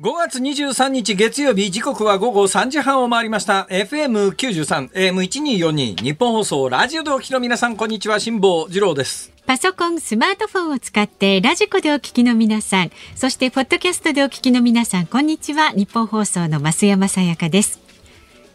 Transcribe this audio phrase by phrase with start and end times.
[0.00, 15.70] 5月23日月曜日時刻は午後3時半を回りました FM93 AM1242 日本放送ラジオでお聞きの皆さんこんにちは辛坊治郎ですパソコン、スマートフォンを使ってラジコでお聞きの皆さん、そしてポッドキャストでお聞きの皆さん、こんにちは。
[15.70, 17.80] ニッポン放送の増山さやかです。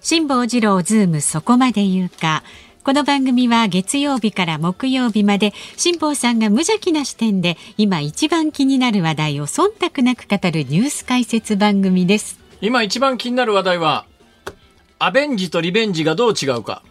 [0.01, 2.43] 辛坊治郎ズームそこまで言うか。
[2.83, 12.37] この番組は月曜日から木曜日まで辛坊さんが無邪気な視点で今一番気になる話題を忖度なく語るニュース解説番組です。
[12.59, 14.05] 今一番気になる話題は
[14.99, 16.83] アベンジとリベンジがどう違うか。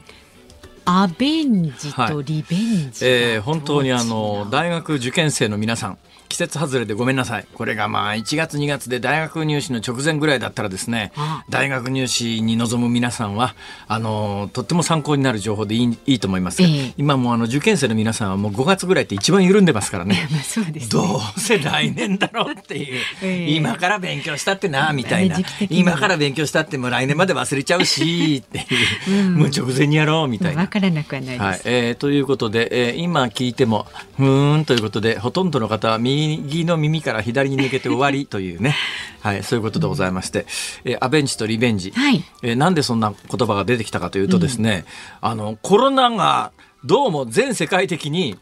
[0.87, 4.49] アベンジとリベンジ、はい、えー、本当にあの？
[4.51, 5.99] 大学受験生の皆さん
[6.33, 7.47] 季節外れでごめんなさい。
[7.53, 11.13] これがまあ1月2月で大学入試の直前ぐらいだったらですね、
[11.51, 13.55] 大学入試に臨む皆さんは、
[13.87, 20.27] あの、とっても参考になる情報でいいいいと思いますが、えー、今もあの受験生の皆さんはもう5月ぐらいって一番緩んでますからね。
[20.33, 25.39] まあねどうせ来年だろうっていう、 えー、今から勉強したってな、みたいな。
[25.69, 28.63] 今から勉強したっても来年まで忘れちゃうし、 ってい
[29.09, 30.63] う、うん、もう直前にやろうみたいな。
[30.63, 31.43] わからなくはないです。
[31.43, 38.77] はい、えー、ということで、えー、今聞いても、ふーんということで、ほとんどの方は右右の耳から左に抜けて終わりというね、
[39.21, 40.47] はい、そういうことでございまして、
[40.85, 44.85] えー、アベンジとリベンジ、はい、えー、なんでそんな言葉が出てきたかというとですね、
[45.23, 46.53] うん、あの、コロナが
[46.85, 48.37] どうも全世界的に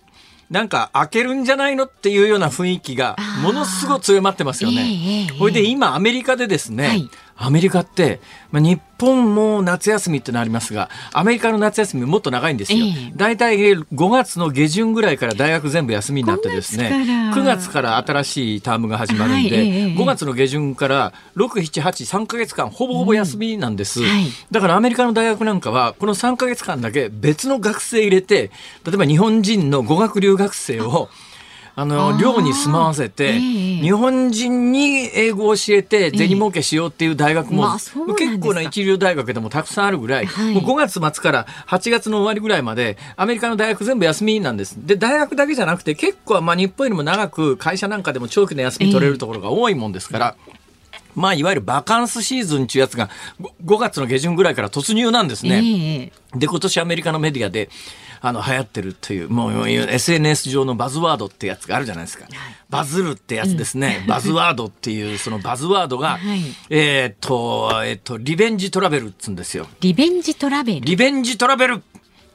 [0.50, 5.28] なんか開けるんじゃないのっていうような雰囲気がものすごい強まってますよね。
[5.38, 7.08] これで今アメリカでですね、はい、
[7.42, 8.20] アメリカって、
[8.50, 12.84] まあ、日本も夏休みってのありますが、アメリカの夏休みもっと長いんですよ。
[13.16, 18.00] 大体5月の下旬ぐらいから大学全部休みになってですね、9月から。
[18.00, 28.50] 新しいタームが始まるんで、はい、5月の下旬から6、7、8、3か月間ほぼほぼ休みなんです、うんはい、だからアメリカの大学なんかは、この3か月間だけ別の学生入れて、
[28.84, 31.08] 例えば日本人の語学留学生を、
[31.76, 37.72] あの寮に住まわせて、日本人に英語を教えて銭儲けしようっていう大学も、
[38.16, 44.74] 結構な一流大学でもたくさんあるぐらい、はい、もう5月末から8月の終わりぐらいまでアメリカの大学全部休みなんです。
[44.78, 50.36] で大学だけじゃなくて結構まあ日本よりも長く会社なんかでも長期の休み取れるところが多いもんですから。
[51.14, 53.10] まあ、いわゆるバカンスシーズンっていうやつが
[53.64, 56.12] 5月の下旬ぐらいから突入なんですね。
[56.34, 57.68] で、今年アメリカのメディアで、
[58.22, 62.26] あの流行ってるというもう SNS 上のバズワードってやつがあるじゃないですか、
[62.68, 69.66] バズるってやつですね、うん、バズワードっていうそのバズワードが、はい、えっとえっとリベンジトラベルっつうんですよ。
[69.80, 70.80] リベンジトラベル。
[70.80, 71.82] リベンジトラベル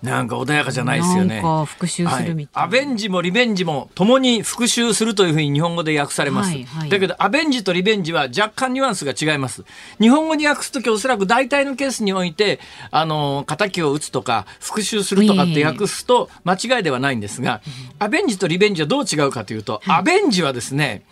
[0.06, 1.42] なんか穏やかじゃないですよね。
[1.66, 6.52] 復讐するみたい、はい、アベンジもリベンジも共に復讐するというふうに日本語で訳されます。
[6.52, 9.64] はいはい、だけどアベンジとリベンジは若干ニュアンスが違います。
[10.00, 12.60] 日本語に訳すときおそらく大体のケースにおいて、
[12.92, 17.62] あの、仇を撃つとか復讐するとかって訳すと間違いではないんですが、
[18.00, 21.04] アベンジとリベンジはどう違うかというと、アベンジはですね、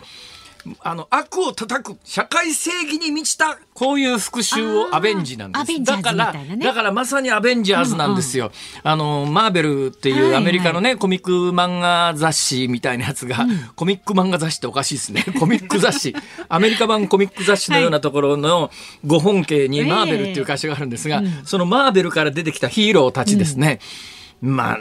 [0.80, 5.84] あの、悪を叩く、社会正義に満ちた、こういう復讐をアベンジなんです。
[5.84, 8.46] だから、ね、だからまさにアベンジャーズなんですよ。
[8.46, 15.24] うんうん、あの、マーベルっていうアメリカのね、はいはい、コミック漫画雑誌みたいなやつが、うん、コミック漫画雑誌っておかしいですね。
[15.38, 16.14] コミック雑誌。
[16.48, 18.70] アメリカ版コミック雑誌のようなところの
[19.06, 23.78] ご本家にマーベルっていう会社があるんですが、えーそのマーベルから出てきたヒーローたちですね。
[24.40, 24.78] まあ、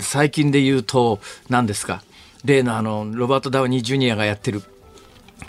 [0.00, 2.02] 最近で言うと、何ですか。
[2.44, 4.62] 例のあの、ロバート・ダウニー・ジュニアがやってる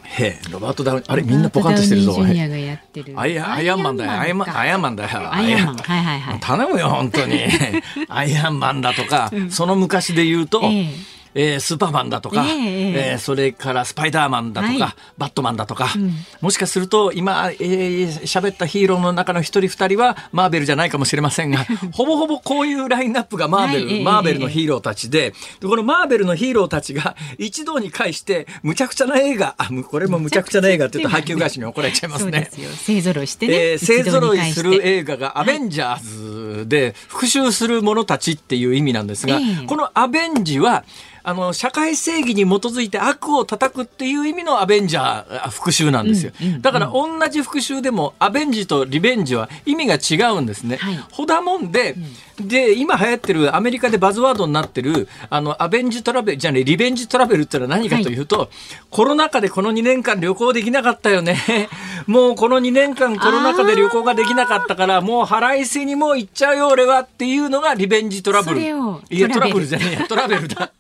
[0.04, 2.16] へえ、ロバート・ダウニー、あれみんなポカンとしてるぞ。
[2.22, 4.12] アイアイアンマンだよ。
[4.12, 5.34] アイアンマン、アイアンマンだよ。
[5.34, 5.76] アイアンマン。
[5.78, 6.40] はいはいはい。
[6.40, 7.40] 頼むよ、本当に。
[8.10, 32.50] アイアンマンだとか、その昔で言うと、えええー、スーパーマンだとか、えー、えー、それからスパイダーマンだとか、はい、バットマンだとか、うん、もしかすると今喋、えー、ったヒーローの中の一人二人はマーベルじゃないかもしれませんが ほぼほぼこういうラインナップがマーベル、はい、マーベルのヒーローたちででこのマーベルのヒーローたちが一堂に会してむちゃくちゃな映画あこれもむちゃくちゃな映画って言うと配給会社に怒られちゃいますね。
[32.86, 40.84] 勢ぞろいしてね、えー、勢ぞろいする映画がアベンジャーズで復讐する者たちっていう意味なんですが、このアベンジは
[41.24, 50.78] あの社会正義に基づいて悪を叩くっていう意味のアベンジャー復讐なんですよ、うんうんうん、だから同じ復讐でもアベンジとリベンジは意味が違うんですね。
[50.78, 51.96] はい、ほだもんで、
[52.40, 58.50] うん、で今流行ってるアメリカでバズワードになってるあのアベンジトラベルじゃねリベンジトラベルってのは何かというと、はい、
[58.90, 61.38] コロナ禍でこの2年間旅行できなかったよね。
[62.08, 68.62] もうこの2年間コロナ禍で旅行ができなかったからもう腹いせにもう行っちゃうよ俺はっていうのがリベンジトラブル。
[68.62, 70.72] いやトラブルじゃねえトラベルだ。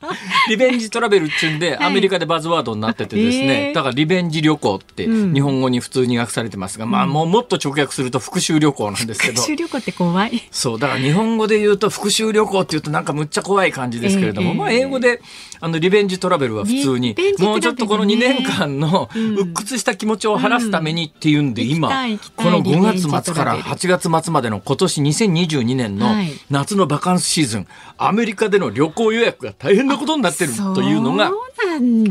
[0.49, 9.41] リベンジトラベルっていうんで、アメリカでバズワードになっててですね、だからリベンジ旅行って日本語に普通に訳されてますが、まあもうもっと直訳すると復讐旅行なんですけど。
[9.41, 10.41] 復讐旅行って怖い。
[10.51, 15.21] そう、だから日本語で言うと復讐旅行って言うとなんかむっちゃ怖い感じですけれども、まあ英語で
[15.59, 21.89] あのリベンジトラベルは普通に、もうちょっとこの2年間の鬱屈した気持ちを晴らすためにっていうんで、今、
[22.35, 26.07] この5月末から8月末までの今年2022年の
[26.49, 27.67] 夏のバカンスシーズン、
[27.97, 31.31] アメリカでの旅行予約が大変なことになってるというのが、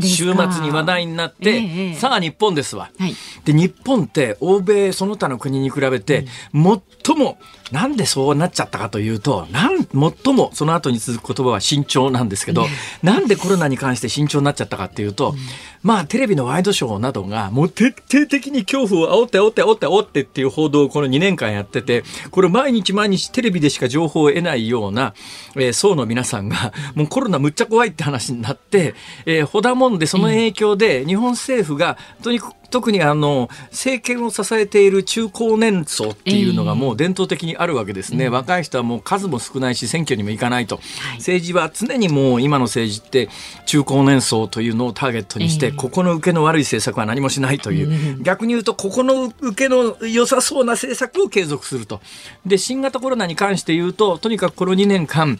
[0.01, 3.15] 週末に話題になって、ええ、さあ日本ですわ、はい、
[3.45, 7.37] で日本って欧米その他の国に比べて、最も
[7.71, 12.65] なんでそうなっちゃったかというと、なん最もその後に続く言葉は慎重なんですけど、
[13.01, 15.33] なんでコロナに関して慎重になっちゃったかっていうと、
[15.81, 25.13] まあテレビのワイドショーなどがもう徹底的に恐怖を煽って煽って煽って煽ってっていう報道をこの2年間やってて、これ毎日毎日テレビでしか情報を得ないような、
[25.55, 28.95] えー、層の皆さんが、もうコロナむっちゃ怖いって話になって、
[29.25, 40.81] えー、ほだもんでその影響で日本政府がとにかく特にあの政権を支えている中高年層っていうのがもう伝統的にあるわけですね、えー、若い人はもう数も少ないし選挙にも行かないと、は
[41.15, 43.29] い、政治は常にもう今の政治って
[43.65, 52.01] 中高年層というのをターゲットにして、えー、ここの受けの悪い政策は何もしないという、うん、逆に言うとここの受けの良さそうな政策を継続すると。
[52.45, 55.39] で新型コロナに関して言うととにかくこの2年間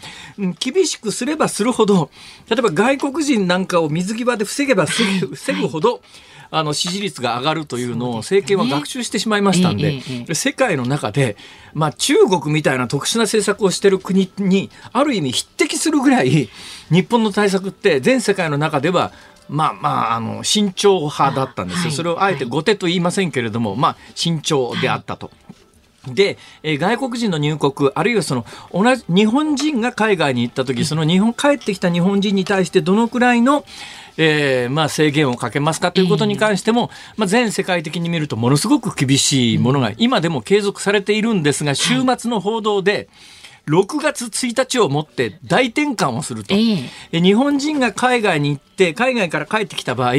[0.60, 2.10] 厳しくすればするほど
[2.50, 6.02] 例えば外国人なんかを水際で防げば防ぐほど、はい
[6.52, 10.02] あの支持率が上がるというのを政権は学習してしまいましたんで、
[10.36, 11.38] 世界の中で、
[11.74, 16.50] まあ、中国みたいな特殊な政策をしている国にある意味匹敵するぐらい
[16.90, 19.14] 日本の対策って全世界の中では
[19.50, 21.92] まあまあ、あの、慎重派だったんですよ。
[21.92, 25.30] それをあえて後手と言いませんけれども、まあ、慎重であったと。
[26.08, 33.66] で、えー、外国人の入国、あるいはその同じ日本人が海外に行った時、その日本帰ってきた日本人に対してどのくらいの、
[34.18, 43.10] えー、まあ制限をかけますかということに関しても、まあ、全世界的に見るとものすごく厳しいものが今でも継続されているんですが、週末の報道で、
[43.68, 50.14] 6月1日をもって大転換をすると、えー、日本人が海外に行って海外から帰ってきた場合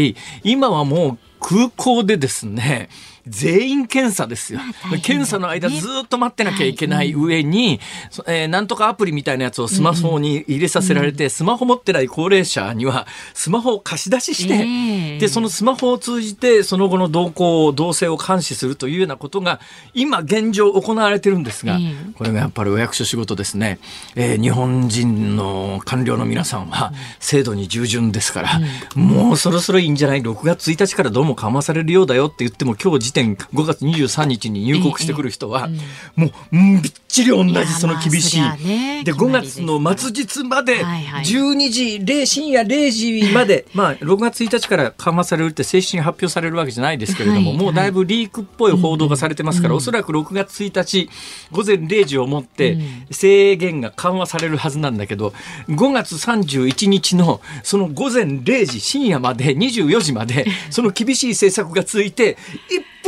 [0.45, 2.89] 今はもう空港でですね
[3.27, 4.61] 全員検査ですよ。
[5.03, 7.79] 検査の間ずっと待ってなきゃいけない上に、
[8.27, 19.61] えー、なんとかアプリみたいなやつをスマホに入れさせられて、スマホ持ってない高齢者にはスマホを貸し出しして、で、そのスマホを通じてその後の動向、動静を監視するというようなことが
[19.95, 21.79] 今現状行われてるんですが、
[22.17, 23.79] これがやっぱりお役所仕事ですね。
[24.17, 28.61] えー、日本人の官僚の皆さんは制度に従順ですから、
[28.97, 35.69] もうそろそろいいんじゃない ?6 月1日からどうも緩和されるようだよって言っても今日時点5月23日に入国してくる人は、
[36.17, 39.05] もう、びっちり同じその厳しい。
[39.05, 51.11] で、5月の末日まで、12時、0深夜0時まで、 まあ、6月1日から緩和されるって正式に発表されるわけじゃないですけれども、もうだいぶリークっぽい報道がされてますから、おそらく6月1日
[51.51, 52.79] 午前0時をもって
[53.11, 55.35] 制限が緩和されるはずなんだけど、
[55.69, 62.39] 5月31日のその午前0時、深夜まで、24時まで、 その厳しい政策が続いて、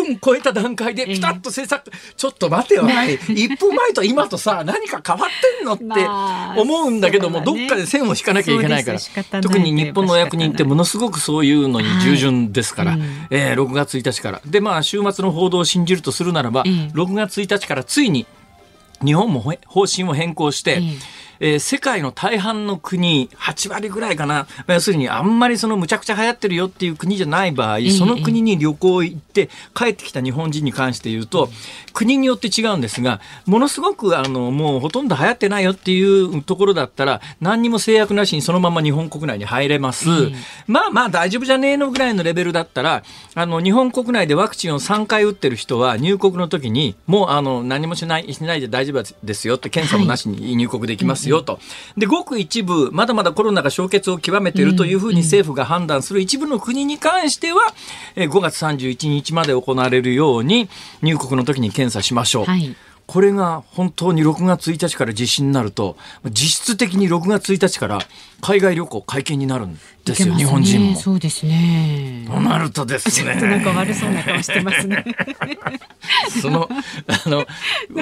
[0.05, 12.99] 分超えた段階でピタッと政策、ちょっと待てよ、1分前と今とさ、 何か変わってんのって思うんだけども、どっかで線を引かなきゃいけないから、特に日本の役人ってものすごくそういうのに従順ですから、
[13.31, 14.41] え6月1日から。
[14.45, 18.27] で、まあ、週末の報道を信じるとするならば、6月1日からついに
[19.05, 20.83] 日本も方針を変更して、
[21.45, 31.51] えー、世界の大半の国、8割ぐらいかな、要するにあんまりそのむちゃくちゃ流行ってるよっていう国じゃない場合、その国に旅行行って帰ってきた日本人に関して言うと、
[31.93, 40.09] 国によって違うんですが、ものすごくあのもうほとんど流行ってないよっていうところだったら、何にも制約なしにそのまま日本国内に入れます。
[40.67, 43.03] まあまあ大丈夫じゃねえのぐらいのレベルだったら、
[43.35, 51.59] あの日本国内でワクチンを3回打ってる人は入国の時にもうあの何もしないしないで大丈夫ですよって検査もなしに入国できますよと。
[51.97, 57.61] で、ごく一部、まだまだコロナが消結を極めているというふうに政府が判断する一部の国に関しては、
[58.17, 60.69] 5月31日まで行われるように
[61.03, 62.45] 入国の時に検査しましょう。
[62.45, 62.77] はい
[63.07, 65.97] これが本当に6月1日から実施になると
[66.31, 67.99] 実質的に6月1日から
[68.41, 70.97] 海外旅行解禁になるんですよ、ね、日本人も。
[70.97, 72.25] そうですね。
[72.27, 73.35] となるとですね。
[73.37, 75.05] なんか悪そうな顔してますね。
[76.43, 76.69] その
[77.07, 77.47] あの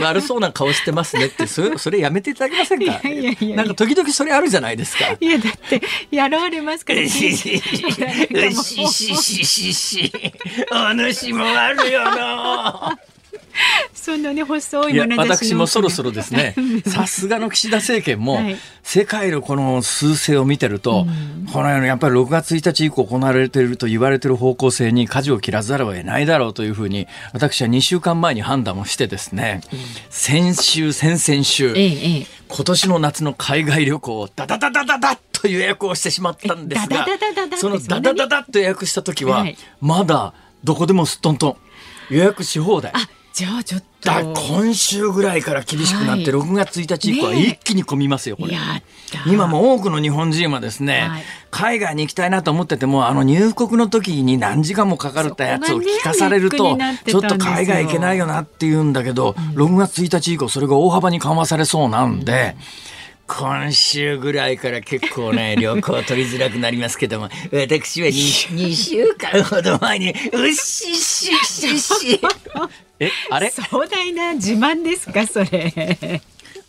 [0.01, 2.85] 悪そうな顔してますねってそれそれやめていただけませんか？
[2.85, 5.17] いやいやいやなんか時々それあるじゃないですか。
[5.21, 5.81] いやだって
[6.11, 7.09] やられますから。
[7.09, 10.13] ししししし
[10.73, 12.99] お主もあるよな。
[13.95, 16.55] そんなね細い眼私もそろそろですね。
[16.87, 18.41] さすがの岸田政権も、
[18.83, 21.07] 世界のこの数勢を見てると、
[21.53, 29.61] このようにやっぱり6月1日以降行われていると言われている方向性に舵を切らざるを得ないだろうというふうに私は2週間前に判断をしてですね、
[30.11, 37.07] 先週先々週、今年の夏の海外旅行をダダダダダダッと予約をしてしまったんですが
[37.57, 39.47] そのダダダダッと予約した時は、
[39.81, 41.57] まだどこでもすっとんとん
[42.11, 42.93] 予約し放題。
[43.33, 43.83] じゃあちょっと。
[44.05, 48.57] 今週ぐらいから厳しくなって、はい、6月1日以降は一気に混みますよ、これ。
[49.27, 62.57] 今も多くの日本人はですね、はい、海外に行きたいなと思ってても、あの入国の時に何時間もかかるったやつを聞かされると、ちょっと海外行けないよなって言うんだけど、うん、6月1日以降それが大幅に緩和されそうなんで、
[63.39, 68.13] 今週ぐらいから結構ね、 旅行取りづらくなりますけども、私は 2,
[68.55, 72.21] 2週間ほど前に、うっしっしっしっし。
[73.01, 73.51] え、あれ？
[73.51, 76.21] 壮大な自慢ですか、それ。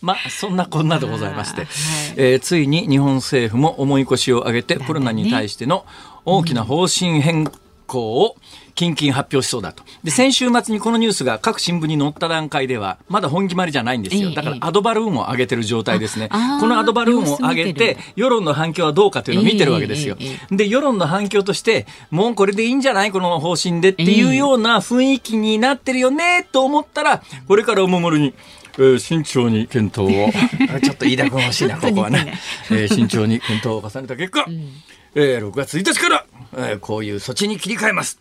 [0.01, 1.69] まあ、そんなこんなでございまして、はい、
[2.17, 5.85] えー、ついに日本政府も重い腰を上げて、コロナに対しての
[6.25, 7.49] 大きな方針変
[7.87, 8.35] 更を
[8.75, 9.83] 近々発表しそうだと。
[10.03, 14.31] で、先週末にこのニュースが各新聞に載った段階では、まだ本決まりじゃないんですよ。
[14.31, 16.29] だからアドバルーンを上げてる状態ですね。
[16.29, 20.17] このアドバルーンを上げて、世論の反響はどうかというのを見てるわけですよ。
[20.49, 28.33] で、世論の反響として、もうこれでいいんじゃないこの方針でっていうような雰囲気になってるよねと思ったら、これからお守りに。
[28.75, 30.31] えー、慎重に検討を
[30.81, 32.33] ちょっと飯田君欲しいなここはね、
[32.71, 34.81] えー、慎重に検討を重ねた結果、うん、
[35.13, 38.19] えー、6月1日から、えー、こういう措置に切り替えます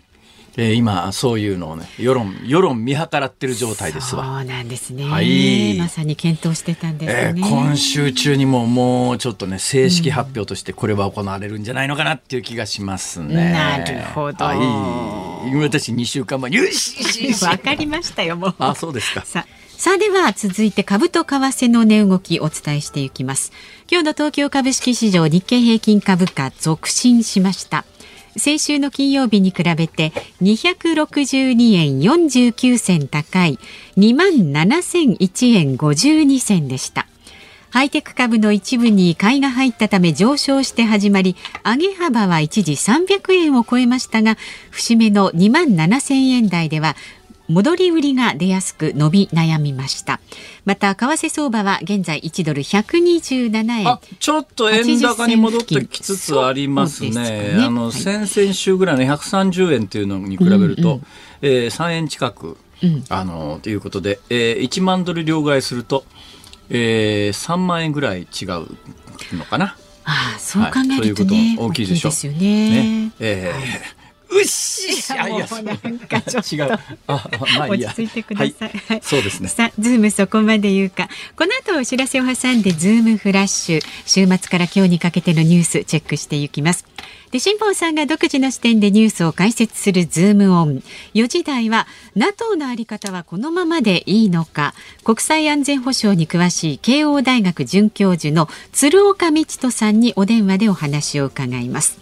[0.56, 4.24] えー、今そういうのをね世論世論見計らってる状態ですわ。
[4.24, 17.44] そうなんですね、はい、まさに検討してたんですね、えー、今週中にももうちょっとね正式発表としてこれは行われるんじゃないのかなっていう気がしますね、うん、なるほど、はい、私2週間前よし。
[17.44, 18.54] わかりましたよもう。
[18.58, 19.22] あそうですか。
[19.24, 19.46] さ
[19.78, 23.52] さあでは続いて株と為替の値動きお伝えしていきます。
[23.90, 27.84] 今日の東京株式市場日経平均株価続伸しました
[28.36, 33.58] 先週の金曜日に比べて262円49銭高い
[33.96, 37.06] 2万7001円52銭でした。
[37.70, 44.36] ハイテク株の一部に買いが入ったため上昇して始まり、上げ幅は一時300円を超えましたが、
[44.70, 46.96] 節目の2万7000円台では
[47.52, 50.20] 戻り売りが出やすく伸び悩みました。
[50.64, 53.98] また為替相場は現在1ドル127円。
[54.18, 60.94] ちょっと円高に戻ってきつつありますね、ね、あの、はい、先々週ぐらいの130円というのに比べると、うん。
[60.96, 61.02] うん、
[61.42, 66.04] えー、3円近く、うん、あのということで、えー、1万ドル両替すると、
[66.70, 68.48] えー、3万円ぐらい違う
[69.36, 69.76] のかな。
[70.04, 71.24] ああそう考えると、ねはい、いうこ
[71.60, 72.32] と大きいでしょう。
[72.32, 72.38] ね。
[72.38, 74.01] ね、えー
[74.32, 76.74] うっしいやいやなんかちょっと
[77.06, 79.48] あ、まあ、落ち着いてください、はい、そうですね。
[79.48, 81.08] さあズームそこまで言うか。
[81.36, 83.82] この後お知らせを挟んでズームフラッシュ。
[84.06, 86.86] 週末から今日にかけてのニュースチェックしていきます。
[87.30, 90.82] で辛坊さんが独自の視点でニュースを解説するズームオン。
[91.14, 94.74] 4時台は NATO のあり方はこのままでいいのか。
[95.04, 101.98] 国際安全保障に詳しい慶応大学准教授の鶴岡路人さんにお電話でお話を伺います。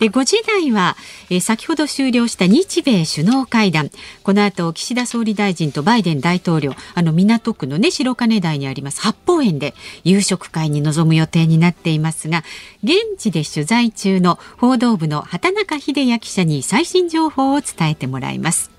[0.00, 0.96] 5時台は、
[1.30, 3.90] え、先ほど終了した日米首脳会談
[4.22, 12.42] この後岸田総理大臣とバイデン大統領あの港区のね白金台にあります八方園で夕食会に臨む予定になっていますが
[12.82, 18.74] 現地で取材中の報道部の畑中秀也記者に最新情報を伝えてもらいます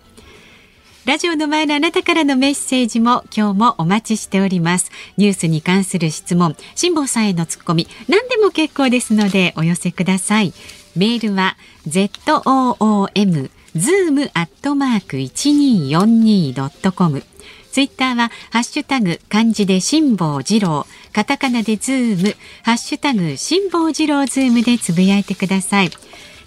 [1.05, 4.89] ラジオの前のあなたからのメッセージも今日もお待ちしております。
[5.17, 10.51] ニュースに関する質問、辛坊さんへのツッコミ、何でも結構ですのでお寄せください。
[10.95, 17.23] メールは zoom zoom アットマーク一二四二ドットコム。
[17.71, 25.89] ツイッターはハッシュタグ漢字で辛坊治郎、カタカナでズーム、ハッシュタグ辛坊治郎ズームでつぶやいてください。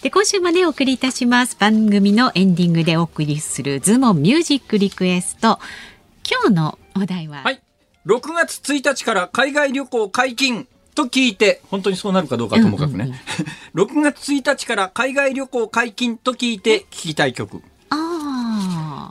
[0.00, 1.54] で今週もねお送りいたします。
[1.58, 5.58] 番組のエンディングでお送りするズームオンミュージックリクエスト。
[6.26, 7.42] 今日のお題は？
[7.42, 7.60] はい。
[8.06, 10.66] 6月1日から海外旅行解禁。
[10.98, 13.04] と聞いて、本当にそうなるかどうかともかくね。
[13.04, 13.14] うんうん
[13.82, 17.62] うん、 6月1日から海外旅行解禁と聞いて聞きたい曲。
[17.90, 18.37] ああ。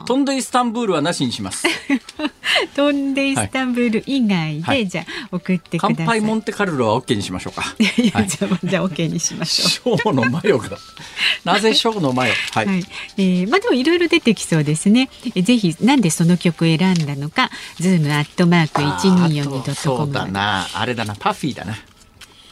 [0.06, 1.66] 飛んでイスタンブールはなしにします。
[2.74, 5.94] 飛んでイスタンブール以外で、はい、じゃあ送ってください。
[5.96, 7.74] 乾杯モンテカルロは OK にしましょうか。
[7.78, 9.98] いや、じゃあ、じゃあ OK にしましょう。
[9.98, 10.70] ショーのマヨが。
[11.44, 12.34] なぜショーのマヨ？
[12.52, 12.66] はい。
[12.66, 12.84] はい、
[13.16, 15.08] えー、まあでもいろいろ出てきそうですね。
[15.34, 20.06] えぜひなんでその曲を選んだのか、ズームアットマーク一二四二ドットコム。
[20.06, 21.72] そうだな、あれだな、パフィーだな。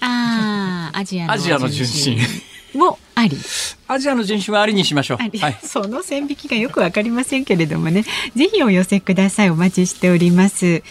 [0.00, 2.18] ああ、アジアのアジアの純真。
[2.76, 3.36] もあり。
[3.88, 5.18] アジアの純真はありにしましょう。
[5.18, 8.04] はい、その線引きがよくわかりませんけれどもね、
[8.34, 9.50] ぜひお寄せください。
[9.50, 10.82] お待ちしております。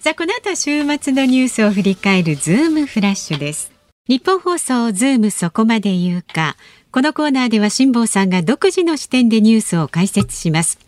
[0.00, 3.70] さあ、この後は週末のニュースを振り返るズームフラッシュです。
[4.08, 6.56] ニッポン放送ズームそこまで言うか。
[6.90, 10.78] このコーナーでは辛坊さんが独自の視点でニュースを解説します。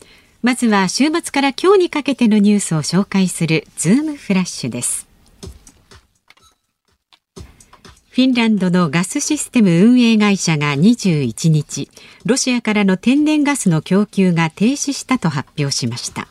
[0.43, 5.14] まずは週末から今日にかけてのニュースを紹介するズームフラッシュです。
[8.15, 11.91] フィンランドのガスシステム運営会社が21日、
[12.25, 16.29] ロシアからの天然ガスの供給が停止したと発表しました。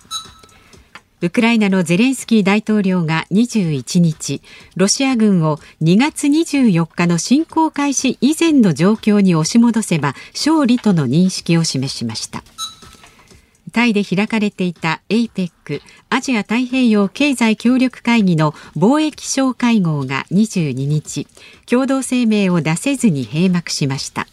[1.19, 4.41] ウクライナのゼレンスキー大統領が21日、
[4.77, 12.45] ロシア軍を2月24日の侵攻開始以前の状況に押し戻せば勝利との認識を示しました。
[13.73, 21.27] タイで開かれていた APEC アジア太平洋経済協力会議の貿易相会合が22日
[21.65, 24.27] 共同声明を出せずに閉幕しました。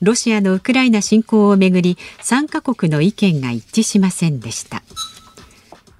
[0.00, 4.82] ロシアのウクライナ侵攻をめぐり3カ国の意見が一致しませんでした。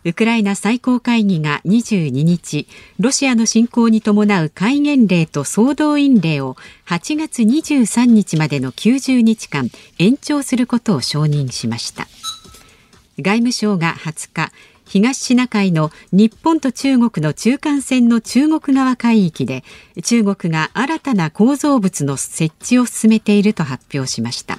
[0.04, 2.68] ウクライナ最高会議が22日
[2.98, 9.68] ロシアの侵攻に伴う戒厳令と総動員令を8月23日までの90日間
[9.98, 12.06] 延長することを承認しました。
[13.20, 14.52] 外務省が20日
[14.84, 19.62] 東シナ海の日本と中国の中間線の中国側海域で
[20.02, 24.58] 中国が新たな構造物の設置を進めていると発表しました。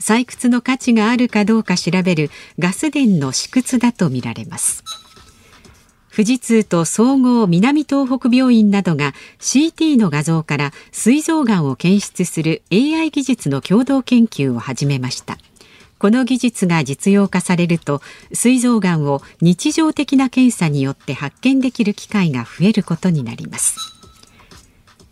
[0.00, 4.82] 採掘の価値があるかどうか調べるガス田の試掘だとみられます。
[6.12, 15.38] 富士通と総合南東北病院などが CT の画像から膵臓がんを検出する AI 技術の共同研究を始めました。
[16.00, 18.00] この技術が実用化されると
[18.32, 23.76] 膵臓がんを日常的な検査によって発見できる機会が増えることになります。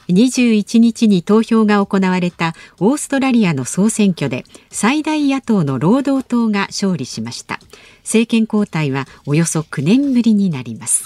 [0.09, 7.61] 21日に投票が行われたオーストラリアの総選挙で最大野党の労働党が勝利しました。
[7.99, 11.05] 政権交代はおよそ9年ぶりになります。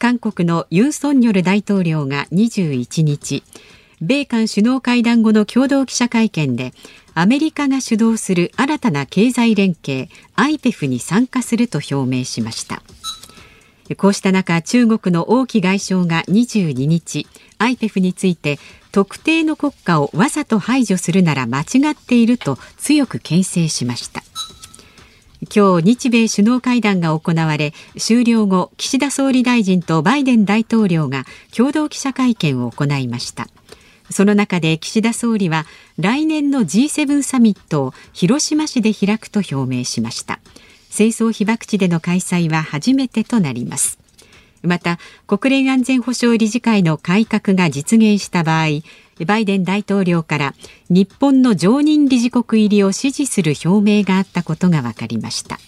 [0.00, 3.44] 韓国のユン・ソンニョル大統領が21日
[4.00, 6.74] 米韓首脳会談後の共同記者会見で
[7.14, 12.82] アメリカが主導する新たな経済連携 IPEF に参加すると表明しました。
[13.96, 17.26] こうした中中国の王毅外相が22日
[17.58, 18.58] IPEF について
[18.92, 24.22] 特定の国家をわざと排除するなら間違っていると強く牽制しました。
[25.54, 31.24] 今日日米首脳会談が行われ終了後岸田総理大臣とバイデン大統領が
[31.54, 33.48] 共同記者会見を行いました。
[34.10, 35.66] その中で岸田総理は
[35.98, 40.40] 来年の G7 サミットを広島市で開くと表明しました。
[40.90, 43.98] 戦争被爆地での開催は初めてとなります。
[44.62, 48.66] また国連安全保障理事会の改革が実現した場合
[49.26, 50.54] バイデン大統領から
[50.88, 55.58] 日本の常任理事国入りを支持する表明があったことが分かりました。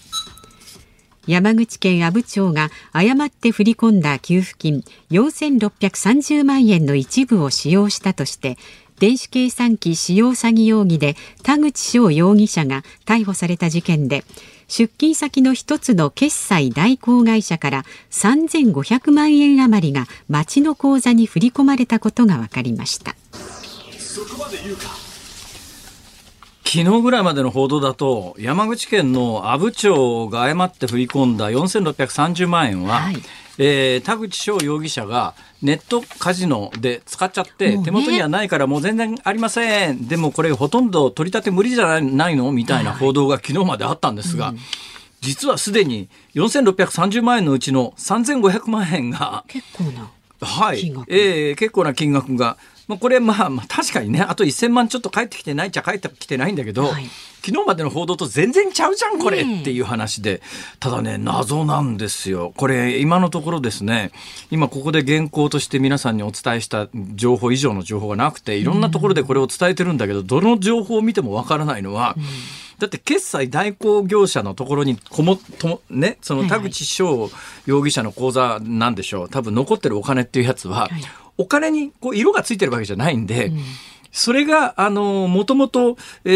[1.27, 8.57] 山口県阿武町が誤って振り込んだ給付金4630万円の一部を使用したとして
[8.99, 14.23] 電子計算機使用詐欺容疑で田口翔容疑者が逮捕された事件で
[14.67, 23.15] 出金先の一つの決済代行会社から3500万円余りが町の口座に振り込まれたことが分かりました。
[26.77, 33.15] 昨日ぐらいまでの報道だと山口県の阿武町が誤って振り込んだ4630万円は、はい、
[33.57, 40.07] えー、田口翔容疑者がネットカジノで使っちゃって、手元にはないからもう全然ありません。
[40.07, 42.51] でもこれほとんど取り立て無理じゃないの？
[42.51, 44.61] みたいな報道が昨日まであったんですが、はいうん。
[45.21, 50.11] 実はすでに4630万円のうちの3500万円が結構な
[50.41, 57.05] はい、えー、結構な金額がまあ、これ、まあ、まあ確かにねあと1000万ちょっと返ってきてないっちゃ返ってきてないんだけど、はい、
[57.43, 60.41] 昨日までの報道と全然ちゃうじゃんこれ、っていう話で
[60.79, 62.53] ただね謎なんですよ。
[62.55, 64.11] これ今のところですね
[64.51, 72.23] 今ここで原稿として皆さんにお伝えした情報以上の情報がなくていろんなところでこれを伝えてるんだけど、どの情報を見てもわからないのは、うん
[72.79, 77.29] だって決済代行業者のところにこもと、ね、その田口翔
[77.65, 80.91] 容疑者の口座なんでしょう、多分残ってるお金っていうやつは、はい。
[81.39, 83.59] お金にこう色がついてるわけじゃないんで、うん。
[84.11, 86.29] それが、あの、もともと、え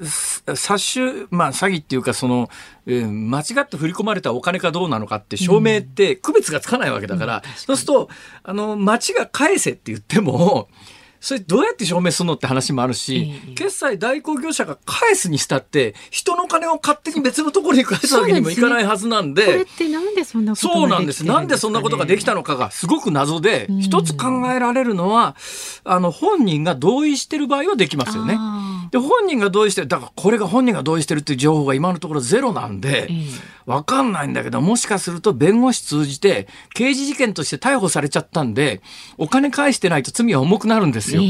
[0.00, 2.48] ー、まあ、詐欺っていうか、その、
[2.86, 8.08] えー、間違って振り込まれたお金かどうなのかって証明って区別がつかないわけだから、うん、そうすると、
[8.42, 10.68] あの、町が返せって言っても、
[11.20, 19.44] それどうやって証明するのって話もあるし、決済代行業者が返すにしたって、人の金を勝手に別のところに返すわけにもいかないはずなんで。
[19.44, 21.24] それってなんでそんなことそうなんです。
[21.24, 25.36] なんでそんなことができたのかがすごく謎で、一つ考えられるのは、
[25.84, 28.38] あの、本人が同意してる場合はできますよね。
[28.90, 33.08] で、本人が同意してる、だからこれが本人が同意してるっていう情報が今のところゼロなんで、
[33.66, 38.80] わかんないんだけど、もしかすると弁護士通じて、刑事事件として逮捕されちゃったんで、
[39.18, 41.22] お金返してないと罪は重くなるんですよ。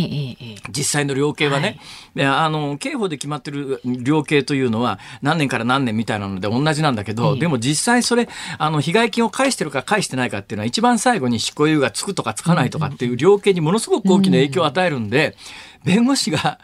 [0.71, 1.81] 実際の量刑はね、
[2.15, 15.37] はい、あの刑法で決まってる量刑というのは何年から何年みたいなので同じなんだけど、でも実際それあの被害金を返してるか返してないかっていうのは一番最後に執行猶予がつくとかつかないとかっていう量刑にものすごく大きな影響を与えるんで、
[15.85, 16.59] 弁護士が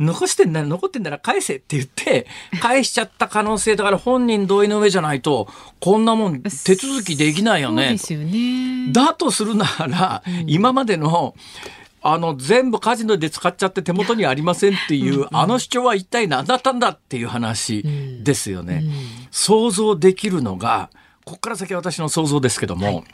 [0.00, 2.26] 残してんなら残ってんなら返せって言って
[2.60, 5.46] 返しちゃった可能性だから本人同意の上じゃないと
[5.78, 7.96] こんなもん手続きできないよね。
[8.10, 8.92] よね。
[8.92, 11.34] だとするなら、今までの
[12.02, 17.84] あの、全部カジノで使っちゃって手元にありませんっていう、あの主張は一体何だったんだっていう話
[18.22, 18.82] ですよね。
[19.30, 20.88] 想像できるのが、
[21.24, 23.04] ここから先私の想像ですけども、はい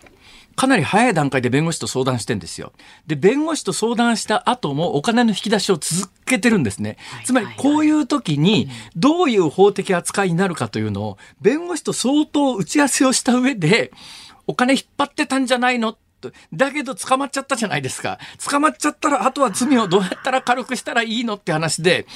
[0.56, 2.72] かなり早い段階で弁護士と相談してんですよ。
[3.06, 6.96] で、弁護士と相談した後もお金の引き出しを続けてるんですね。
[7.24, 13.92] つまり、こういう時にどういう法的扱いになるかというのを、弁護士と相当打ち合わせをした上で、
[14.46, 15.96] お金引っ張ってたんじゃないの
[16.52, 18.18] だけど捕まっちゃったじゃないですか。
[18.48, 22.06] 捕まっちゃったら、あとは罪をどうやったら軽くしたらいいのって話で、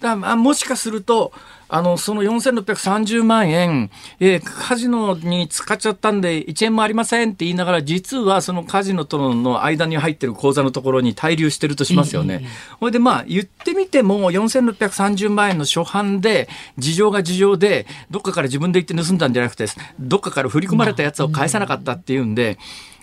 [0.00, 1.32] だまあ、もしかすると、
[1.68, 12.44] あの、その4630万円、えー、カジノに使っちゃったんで1円もありませんって言いながら、実はそのカジノとの間に入ってる口座のところに滞留してるとしますよね。
[12.80, 19.66] ほ、いでまあ、言ってみても4630万円の初版で、事情が事情で、どっかから自分で行って盗んだんじゃなくて、
[20.00, 22.58] どっかから振り込まれたやつを返さなかったっていうんで、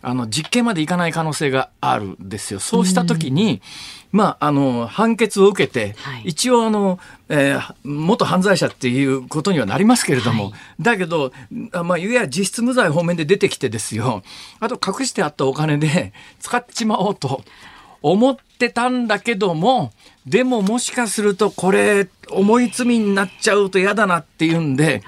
[0.07, 2.61] あの、実刑までいかない可能性があるんですよ。
[2.61, 3.61] そうしたときに、
[4.13, 14.23] まあ、あの、判決を受けて、はい、一応、あの、えー、元犯罪者っていうことにはなりますけれども、はい、だけど、まあ、いわゆる実質無罪方面で出てきてですよ、
[14.61, 17.43] あと隠してあったお金で 使っちまおうと
[18.01, 19.91] 思ってたんだけども、
[20.25, 25.03] でももしかするとこれ、重い罪になっちゃうと嫌だなっていうんで、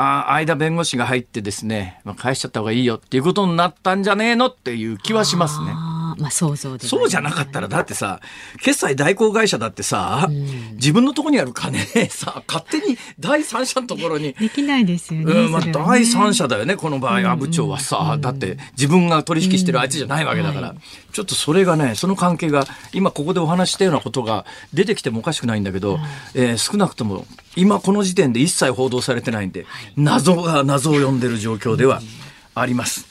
[0.00, 5.97] あ間弁護士が入ってですね、まあ、返しちゃった方がいいよっていうことになったんじゃねえのっていう気はしますね。
[6.18, 8.20] まあ、想像でそうじゃなかったらだってさ
[8.62, 11.78] 決済代行会社だってさ、うん、自分のところにある金
[12.10, 14.34] さ勝手に第三者のところに。
[14.34, 20.78] できないですよね,、うんまあ、第三者だよねこの場合阿武町はさ、だって自分が取引してるあいつじゃないわけだから、はい、
[21.12, 25.98] ちょっとそれがねその関係が今ここでお話したようなことが出てきてもおかしくないんだけど、
[26.34, 27.26] えー、少なくとも
[27.56, 32.00] 今この時点で一切報道されてないんで、謎が謎を呼んでる状況では
[32.54, 33.07] あります。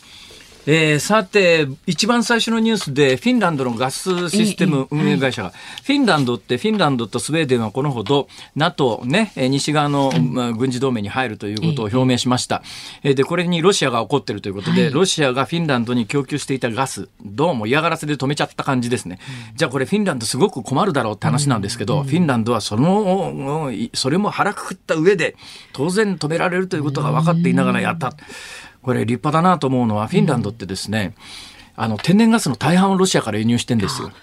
[0.70, 8.28] えー、さて、一番最初のニュースで、フィンランドのガスシステム運営会社が、フィンランドって、フィンランドとスウェーデンはこのほど、
[8.58, 12.64] NATO ね、西側の、まあ、軍事同盟に入るということを表明しました。
[13.02, 19.20] えー、で、これにロシアが起こっているということで、ロシアがフィンランドに供給していたガス、どうも嫌がらせで止めちゃった感じですね。
[19.56, 25.38] じゃあこれフィンランドすごく困るだろうって話なんですけど、フィンランドはその、それも腹くくった上で、
[25.72, 28.18] 当然止められるということが分かっていながらやった。
[28.88, 31.14] これ立派だなと思うのはフィンランドってですね、
[31.78, 34.14] うん、あの天然ガスの大半をロシアから輸入してんですよ。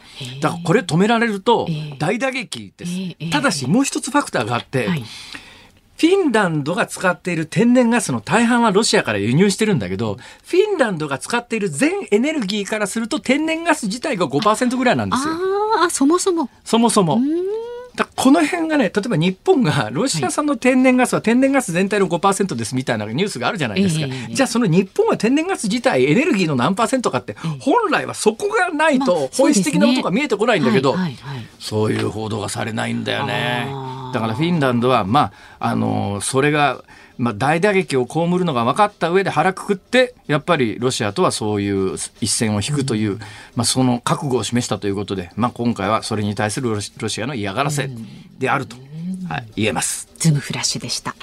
[0.40, 3.31] だからこれ止められると大打撃です。
[3.31, 5.05] ただしもう一つファクターがあって、はい
[5.96, 15.35] フィンランドが使っている天然ガスの大半はロシアから輸入してるんだけど、フィンランドが使っている全エネルギーからすると天然ガス自体が5%ぐらいなんですよ。
[15.81, 16.50] ああ、そもそも。
[16.64, 17.20] そもそも。
[17.97, 24.07] だこの辺がね、例えば日本がロシア産の天然ガスは天然ガス全体の5%ですみたいなニュースがあるじゃないですか。
[24.31, 30.97] じゃあその日本は天然ガス自体エネルギーの何パーセントかって、本来はそこがないと本質的なことが見えてこないんだけど、
[31.61, 33.69] そういう報道がされないんだよね。
[34.14, 36.85] だからフィンランドは、まあ、あの、それが、
[37.18, 43.18] まあ、大打撃を被るのが分かった上で腹くくってやっぱりロシアとはそういう一線を引くという、
[43.57, 47.90] まあ、その覚悟を示したということで、まあ、今回はそれに対するロシアの嫌がらせ
[48.38, 48.77] であると、
[49.29, 50.09] はい、言えます。
[50.16, 51.16] ズームフラッシュでした。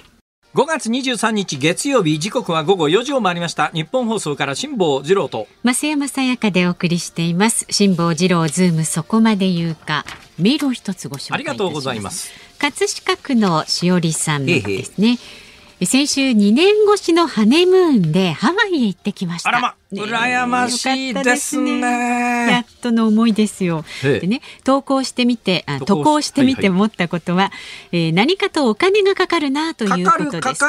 [0.54, 3.70] 5月23日月曜日時刻は午後4時を回りました。
[3.70, 5.48] ニッポン放送から辛坊治郎と。
[5.64, 7.66] 増山さやかでお送りしています。
[7.70, 10.06] 辛坊治郎ズームそこまで言うか。
[10.42, 19.50] メールを一つご紹介ありがとうございます葛飾区のしおりさんですね、ええ先週2年越しのハネムーンでハワイへ行ってきました。
[19.50, 22.52] あらま、羨ましいですね。
[22.52, 23.84] やっとの思いですよ。
[24.04, 30.64] でね、投稿してみて、あ投稿してみて思ったことは、はいはい、えー、何かとお金がかかるなということです。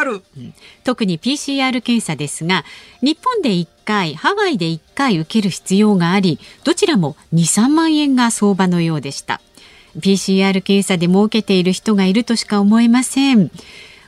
[0.83, 2.65] 特に PCR 検査ですが、
[3.03, 9.43] 日本で1回、ハワイで1回受ける必要があり、どちらも2、3万円が相場のようでした。
[9.99, 13.51] PCR 検査で儲けている人がいるとしか思えません。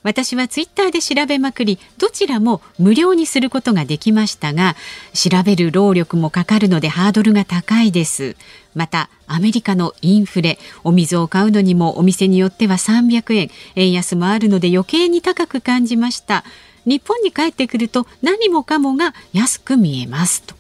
[0.05, 4.77] 私はツイッターで調べまくりどちらも無料にすることができましたが
[5.15, 8.37] 調べる労力もかかるのでハードルが高いです。
[8.75, 16.45] またアメリカのインフレお水を買うのにもお店によっては300円円安もあるので余計に高く感じました。
[16.85, 20.55] 日本に帰ってくると何もかもが安く見えますと。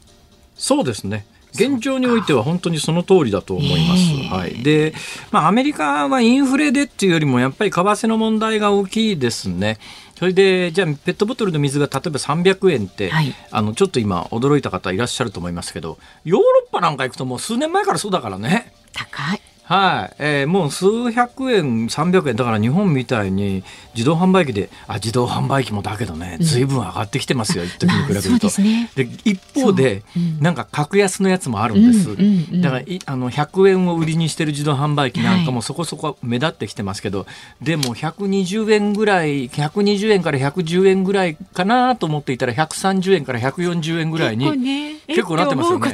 [0.57, 1.27] そうですね。
[1.55, 4.35] 現状においては本当にその通りだと思います。
[4.35, 4.93] はい、で、
[5.31, 9.79] まあ、アメリカはインフレでっていうよりもやっぱり為替の問題が大きいですね。
[10.19, 18.73] それでじゃあペットボトルの水が例えば300円って、はい、あのちょっと今驚いた方いらっしゃると思いますけどヨーロッパなんか行くともう数年前からそうだからね。
[18.93, 28.49] 高いはい、えー、もう数百円、300円だから日本みたいに自動販売機であ自動販売機もだけどねずいぶん上がってきてますよ、一時に比べると。
[28.95, 32.11] で、ね、一方で、うん、なんか格安のやつもあるんです。
[32.11, 37.27] うんうんうん、だからいあの100円を売りにしてる自動販売機なんかもそこそこ目立ってきてますけど、は
[37.63, 45.87] い、でも120円ぐらい120円から110円ぐらいかなと思っていたら130円から140円ぐらいに結構,、なってますよね。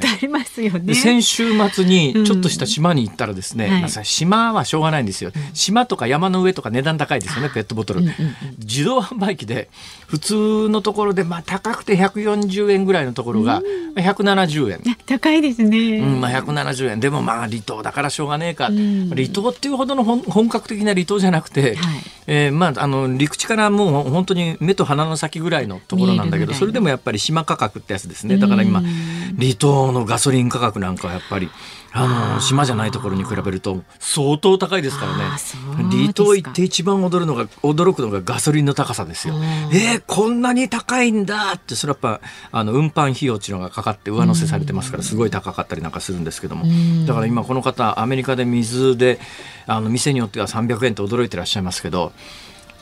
[0.80, 0.94] ね。
[0.94, 9.68] 先週末にちょっとした島に行ったらですね、ね、はい、島はしょうがないんですよ、島とか山の上とか値段高いですよねペットボトル、うんうんうん、自動販売機で
[10.06, 13.62] 普通のところでまあ高くて140円ぐらいのところが
[13.96, 17.00] 170円、高いですね、うんまあ、170円。
[17.00, 28.38] でもまあ離島だからしょうがねえか、うん、離島っていうほどの本格的な離島じゃなくて、はい、えー、まあ、あの陸地からもう本当に目と鼻の先ぐらいのところなんだけどそれでもやっぱり島価格ってやつですね。
[28.38, 28.80] だから今
[29.38, 31.50] 離島のガソリン価格なんかはやっぱり
[31.92, 35.24] あの島じゃないところに比べると相当高いですからね。
[35.90, 39.34] 離島行って一番驚るのが驚くのがガソリンの高さですよ。
[39.72, 42.20] えー、こんなに高いんだってそれやっぱ
[42.52, 46.64] あの運搬費用っていうのがかかって上乗せされてますからすごい高かったりなんかするんですけども。
[47.06, 49.18] だから今この方アメリカで水で
[49.66, 52.12] あの店によっては300円って驚いてらっしゃいますけど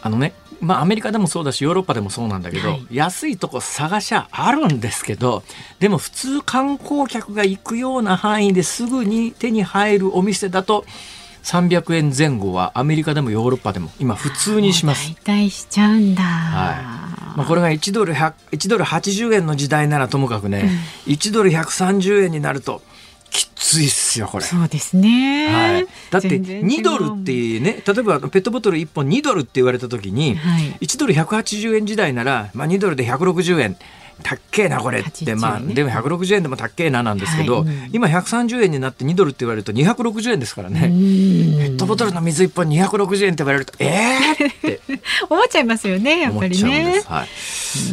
[0.02, 5.42] あのねまあ、アメリカでもそうだしヨーロッパでもそうなんだけど、はい、安いとこ探しゃあるんですけど
[5.78, 10.84] でも普通観光客が行くような範囲ですぐに手に入るお店だと
[11.44, 15.14] 300円前後はアメリカでもヨーロッパでも今普通にします。
[15.14, 16.22] 大体しちゃうんだ。
[16.22, 17.38] はい。
[17.38, 20.70] まあこれが1ドル100ドル80円の時代ならともかくね、
[21.06, 22.82] うん、1ドル130円になると
[23.30, 24.44] きついっすよこれ。
[24.44, 33.76] そうですね、はい、だって2ドルってね例えばペットボトル1本2ドルって言われた時に、はい、1ドル180円時代なら、まあ、2ドルで160円
[34.22, 40.80] たっけえなこれって、まあでも160円でもたっけえななんですけど、今130円になって2ドルって言われると260円ですからね。
[40.80, 44.98] ペットボトルの水1本260円って言われるとええー、って。
[45.28, 47.02] 思っちゃいますよねやっぱりね。
[47.06, 47.28] はい、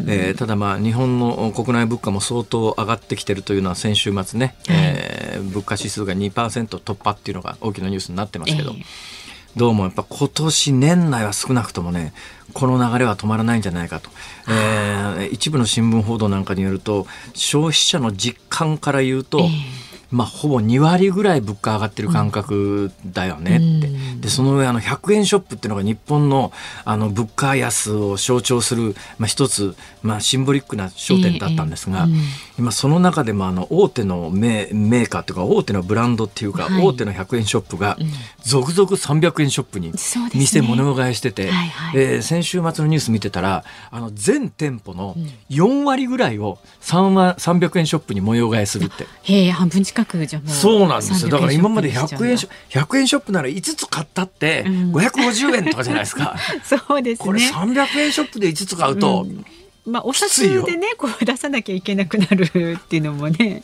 [0.08, 8.72] えー、ただまあ日本の国内物価も相当上がってきてるというのは先週末ね、はい、えー、物価指数が2%突破っていうのが大きなニュースになってますけど。
[8.72, 8.86] えー
[9.56, 12.14] どうもやっぱ今年年内は少なくともね
[12.54, 14.10] この流れは止まらないんじゃないかと、
[14.50, 26.54] えー、一部の新聞報道なんかによると消費者の実感から言うと、えーまあ、ほぼ2割ぐらい物価上がってる感覚だよねって、うん、でその上あの100円ショップっていうのが日本の
[26.86, 37.98] あの物価安を象徴する、まあ、一つ、まあ、シンボリックな商店だったんですが、えーうん、今その中でもあの大手のメメーカーというか大手のブランドっていうか、はい、大手の100円ショップが
[38.44, 39.92] 続々300円ショップに
[40.34, 41.50] 店物替えしてて、
[41.96, 45.16] えー、先週末のニュース見てたらあの全店舗の
[45.50, 49.06] 4割ぐらいを3 300円ショップに模様替えするって。
[49.24, 51.30] へ半分近くじゃそうなんですよ。
[51.30, 57.26] だから今まで100円100円ショップなら5つ買ったって550円とかじゃないですか、 そうですね。
[57.26, 59.46] これ300円ショップで5つ買うと、うん
[59.86, 63.62] まあ、お札でねこう出さなきゃいけなくなるっていうのもね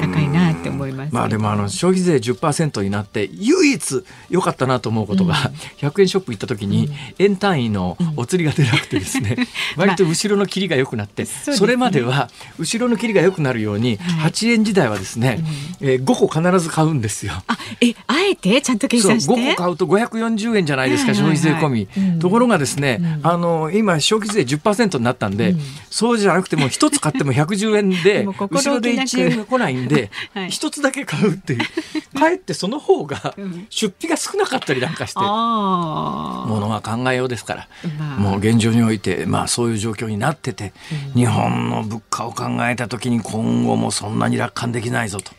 [0.00, 9.36] 高いなって思います、まあでもあの消費税10%になって唯一良かったなと思うことが、うん、100円ショップ行った時に円単位のお釣りが出なくてですね、
[9.76, 15.44] うん、割と後ろの切りが良くなって、まあ、それまでは後ろの切りが良くなるように、はい、8円時代はですね、
[15.80, 17.32] うん、えー、5個必ず買うんですよ。
[17.46, 18.60] あえあえて？
[18.60, 25.54] ちゃんと計算して？5個買うと540円じゃないですか、消費税込み、ところがですね、あの今消費税10%になったんで、
[25.90, 31.60] そうじゃなくても一つ買っても 110円で後ろで1円が来ないんで、 はい、一つだけ買うっていう、
[32.18, 33.34] かえってその方が
[33.70, 40.72] 出費が少なかったりなんかして、ものは考えようですから、まあ、もう現状において、まあそういう状況になってて、
[41.14, 45.37] 日本の物価を考えた時に今後もそんなに楽観できないぞと。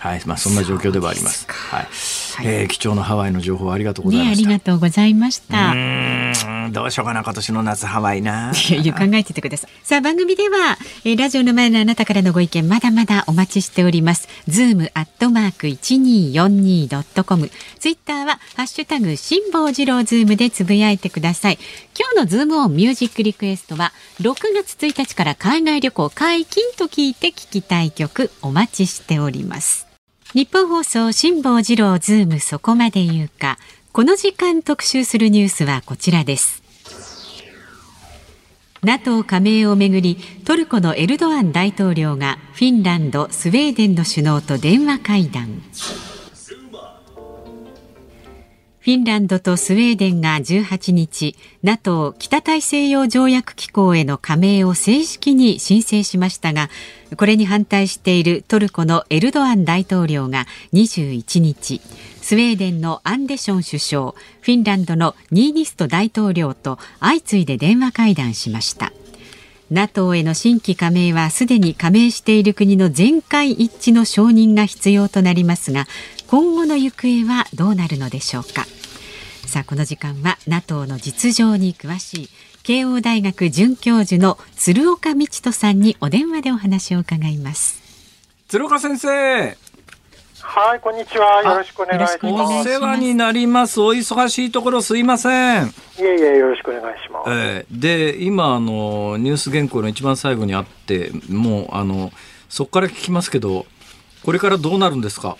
[0.00, 1.46] はい、まあそんな状況ではあります。
[1.92, 4.48] すはい、えー、貴重なハワイの情報ありがとうございました。
[4.48, 5.72] ね、ありがとうございました。
[5.72, 8.52] うんどうしようかな今年の夏ハワイな。
[8.52, 9.70] いやいや考えててください。
[9.82, 14.28] さあ番組では、えー、ラジオの前のあなたからのご意見まだまだお待ちしております。
[14.48, 17.50] ズームアットマーク一二四二ドットコム。
[17.78, 21.58] ツイッターはハッシュタグ辛坊治郎ズームでつぶやいてください。
[21.98, 29.89] 今日のズームオンミュージックリクエストは6月1日から海外旅行解禁と聞いて聞きたい曲お待ちしております。
[30.32, 33.58] ニッポン放送辛坊治郎ズームそこまで言うか。
[33.90, 36.62] この時間特集するニュースはこちらです。
[38.84, 45.62] NATO 加盟をめぐりトルコのエルドアン大統領がフィンランドスウェーデンの首脳と電話会談。
[48.90, 56.70] ィンランドとスウェーデンが18日 NATO 北大西洋条約機構への加盟を正式に申請しましたが
[57.16, 61.80] これに反対しているトルコのエルドアン大統領が21日
[62.22, 68.92] スウェーデンのアンデション首相フィンランドのニーニスト大統領と相次いで電話会談しました。
[69.70, 75.86] NATO への新規加盟はすでに加盟している国の全会一致の承認が必要となりますが
[76.26, 78.66] 今後の行方はどうなるのでしょうか。
[79.50, 82.28] さあこの時間は NATO の実情に詳しい
[82.62, 87.80] 慶応大学准教授の鶴岡道人さんにお電話でお話を伺います
[88.46, 89.56] 鶴岡先生
[90.42, 91.42] はい、こんにちは。
[91.42, 92.26] よろしくお願いします。
[92.26, 93.78] お世話になります。
[93.80, 95.66] お忙しいところすいません。
[95.66, 97.30] いえいえ、よろしくお願いします。
[97.30, 102.10] えー、で、今、あの、ニュース原稿の一番最後にあって、もう、あの、
[102.48, 103.66] そこから聞きますけど、
[104.24, 105.36] これからどうなるんですか？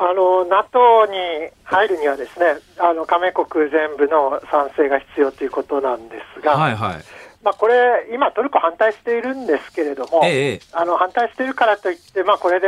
[0.00, 2.46] あの NATO に入るにはですね
[2.78, 7.04] あの加盟国全部の賛成が必要ということなんですが、はいはい
[7.42, 12.66] まあ、これ、今、トルコ反対しているんですけれども、ええ、あの反対しているからといって、まあ、これで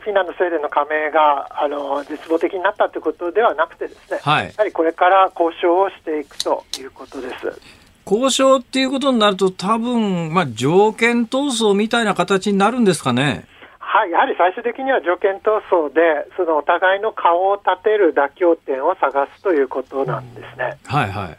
[0.00, 7.60] フィンランド、スウェーデンの加盟があの絶望的になったということではなくて、ですね、はい、やはりこれから交渉をしていくということです。
[8.04, 13.46] 交渉っていうことになると、多分まあ条件闘争みたいな形になるんですかね。
[13.92, 16.00] はい、やはり最終的には条件闘争で、
[16.38, 20.80] そのお互いの顔を立てる妥協点を探すということなんですね。
[20.86, 21.28] はいはい。
[21.28, 21.36] で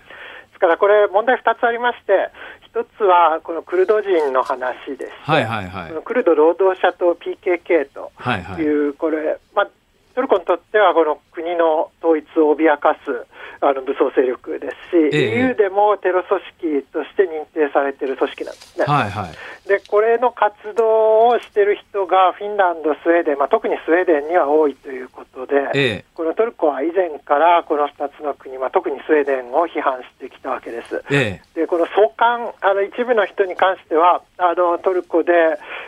[0.53, 2.29] すからこれ、問題2つありまして、
[2.71, 9.69] 1つはこのクルド人の話でして、はいはいはい、クルド労働者党 PKK という、はいはい、これ、まあ、
[10.13, 13.25] トルコにとってはこの国の統一を脅かす
[13.61, 18.85] あの武装勢力ですし、ええ、EU でもテロ組織として認定されている組織なんですね。
[18.85, 31.03] はいはい、でこれの活動をしている人がフィンランド、スウェーデン、まあ、特にスウェーデンには多いということで、え、このトルコは以前からこの2つの国、まあ、特にスウェーデンを批判してきたわけです。
[31.09, 35.31] でこの送還あの一部の人に関してはあのトルコで、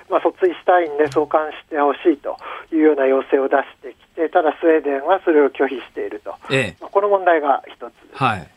[0.10, 2.38] まあ、訴追したいんで送還してほしいと
[2.72, 7.94] いうような要請を出してきてただスウェーデンはそれを拒否していると、ええ、この問題が一つ。
[8.14, 8.48] はい。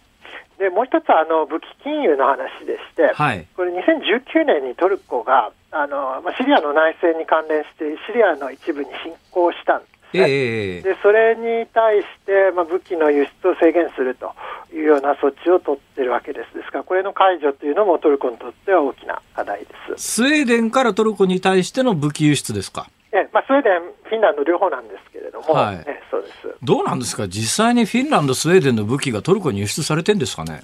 [0.58, 14.34] でもう一つはあの武器禁輸の話でして、はい、これ2019年にトルコがあの、まあ、シリアの内戦に関連してシリアの一部に侵攻したんですね、えー、でそれに対して、まあ、武器の輸出を制限すると
[14.74, 16.56] いうような措置を取ってるわけです。
[16.56, 20.22] ですからこれの解除というのもトルコにとっては大きな課題です。
[20.22, 22.90] スウェーデンからトルコに対しての武器輸出ですか？
[23.12, 30.62] えまあ、スウェーデン、フィンランド両方なんですけれども、はい、えそうですどうなんですか、実際にフィンランド、スウェーデンの武器がトルコに輸出されてるんですかね？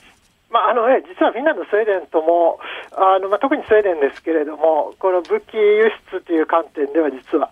[0.51, 2.61] まああのね、実はフィンランド、スウェーデンとも、
[2.93, 7.51] あのまあ、特にスウェーデンですけれども、この武器輸出という観点では、実は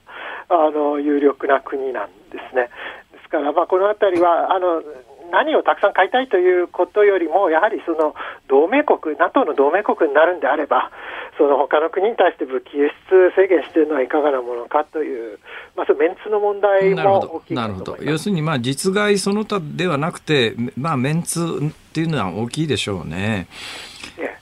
[0.49, 2.69] あの有力な国なんですね。
[3.13, 4.83] ですから、まあ、このあたりはあの
[5.33, 8.15] 何をたくさん買いたいということよりも、やはりその
[8.49, 10.91] 同盟国、NATO の同盟国になるんであれば、
[11.39, 15.39] その他の国に対して武器輸出制限しているのはいかがなものかという、
[15.75, 17.97] まあ、そのメンツの問題も大きいなるほど。
[18.03, 23.49] 要するにまあ実害その他ではなくて、まあ、メンツっていうのは大きいでしょうね。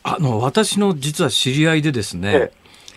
[0.02, 2.50] あの私の実は知り合いでですね、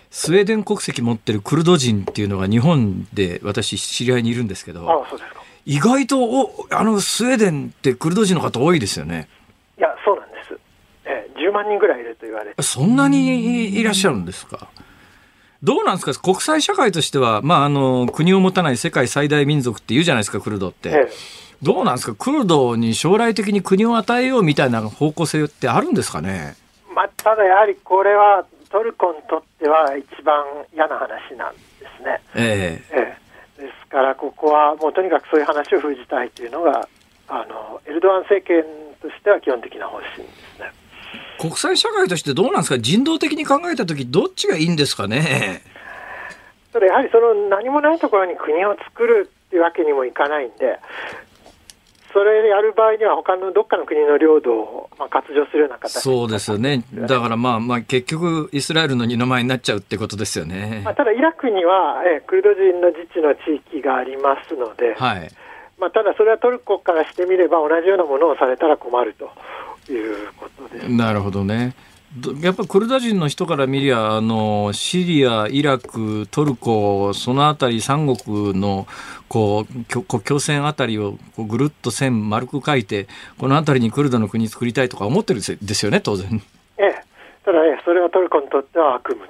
[0.10, 9.28] スウェーデン国籍持ってるクルド人っていうのが日本で私知り合いにいるんですけどあそうですか意外とおあのスウェーデンってクルド人の方多いですよね。
[9.78, 10.34] いやそうなん
[11.36, 12.62] 10万人ぐらいいると言われて。
[12.64, 14.70] そんなにいらっしゃるんですか？
[15.62, 16.14] どうなんですか？
[16.22, 21.12] 国際社会としては、まあ、あの国を持たない世界最大民族って言うじゃないですかクルドって、ええ、
[21.62, 22.16] どうなんですか？
[22.16, 26.56] クルドに将来的に国を与えようみたいな方向性ってあるんですかね、
[26.96, 31.60] まあ、ただやはりこれはトルコにとっては一番嫌な話なんで
[31.98, 32.22] すね。
[32.36, 33.23] えー、えー、
[33.58, 36.88] ですから、ここはもうとにかくそういう話を封じたいというのが、
[37.28, 38.64] あのエルドアン政権
[39.02, 40.72] としては基本的な方針ですね。
[41.40, 45.62] 国際社会としてどうなんですか、人道的に考えたとき、どっちがいいんですかね？
[46.72, 50.80] それやはりその何もないところに国を作るっていうわけにもいかないんで、
[52.14, 65.30] それやる場合には、他のどっかの国の領土を、まあ、割譲するような形そうですよね、だからまあ、まあ、結局、イスラエルの二の舞になっちゃうってことですよね、まあ、ただ、イラクには、えクルド人の自治の地域がありますので、はい。
[65.80, 70.90] まあ、ただそれはトルコからしてみれば、同じようなものをされたら困るということです。
[70.90, 71.76] なるほどね。
[72.42, 78.86] やっぱクルド人の人から見りゃあのシリア、イラク、トルコそのあたり三国の
[79.34, 83.08] こう国境線あたりをこうぐるっと線丸く書いて
[83.40, 86.40] このあたりにクルドの国作りたいとか思ってるんですよね当然。
[86.78, 87.04] ええ、
[87.44, 89.22] ただねそれはトルコにとっては悪夢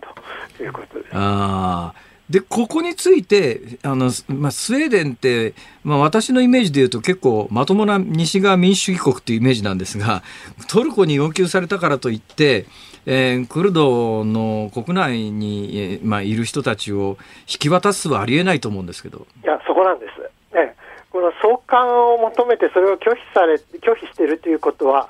[0.58, 1.16] ということです。
[1.16, 10.24] ああで、ここについて、あの、まあ、スウェーデンって、まあ、私のイメージで言うと結構まともな西側民主主義国っていうイメージなんですが、
[10.70, 12.66] トルコに要求されたからといって、
[13.06, 19.28] えー、クルドの国内に、えー、まあ、いる人たちを引き渡すはありえないと思うんですけど。
[19.44, 20.56] いや、そこなんです。
[20.56, 20.76] ね、
[21.12, 25.10] この送還を求めてそれを拒否され、拒否しているということは、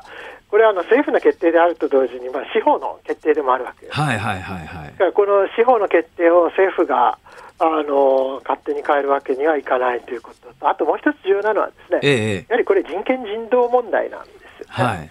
[0.50, 4.00] これはあの政府の決定であると同時に、まあ、司法の決定でもあるわけです。
[4.00, 4.91] はいはいはいはい。
[4.91, 7.18] だからこの司法の決定を政府が
[7.58, 15.10] あの勝手に変えるわけにはいかないということと、あともう一つ重要なのはですね、ええ、やはりこれ人権人道問題なんですよ、ね、はい。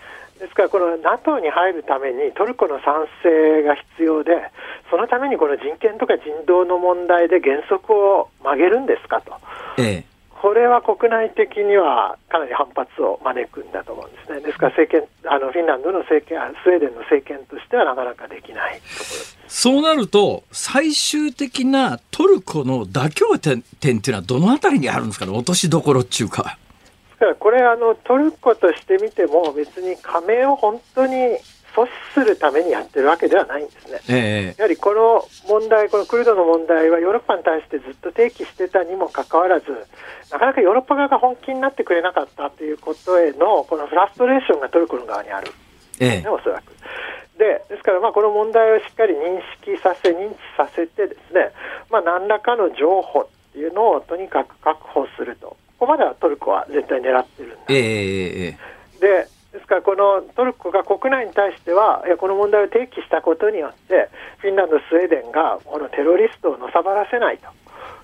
[0.69, 4.33] から、この NATO に入るためにトルコの賛成が必要で、
[4.91, 9.35] そのためにこの人権とか人道の問題で原則を曲げるんですかと。
[9.79, 14.41] ええこれは国内的にはかなり反発を招くんだと思うんですね。
[14.41, 18.81] ですから政権、あのフィンランドの政権、スウェーデンの政権としてはなかなかできない
[19.47, 26.59] そうなると、最終的なトルコの妥協点点っていうのはどのあたりにあるんですかね、落としどころっていうか。
[27.23, 31.15] からこれあの、トルコとしてみても別に加盟を本当に
[31.75, 34.01] 阻止するためにやってるわけではないんですね。
[34.09, 39.67] えー、やはりこの問題、このクルドの問題はヨーロッパに対してずっと提起してたにもかかわらず、
[40.31, 45.49] なかなかヨーロッパ側が本気になってくれなかったということへのこのフラストレーションがトルコの側にある、
[45.99, 46.73] ね、えー、おそらく。
[47.39, 51.53] でですから、この問題をしっかり認識させ、認知させて、ですね、
[51.91, 64.09] まあ、何らかの情報っていうのをとにかく確保すると、ここまではトルコは絶対狙ってるんだ、えー、でですから、このトルコが国内に対しては、いやこの問題を提起したことによって、
[64.39, 67.41] フィンランド、スウェーデンがこのテロリストをのさばらせない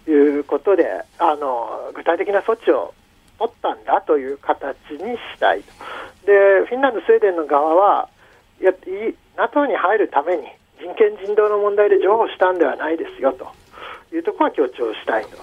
[0.05, 2.93] ということで、あの具体的な措置を
[3.39, 5.71] 取ったんだという形にしたいと。
[6.27, 8.09] で、フィンランド、スウェーデンの側は、
[8.61, 8.73] いや
[9.37, 10.43] NATO に入るために
[10.83, 13.47] 人権人道の問題で譲歩したんではないですよと
[14.13, 15.39] いうところは強調したいと。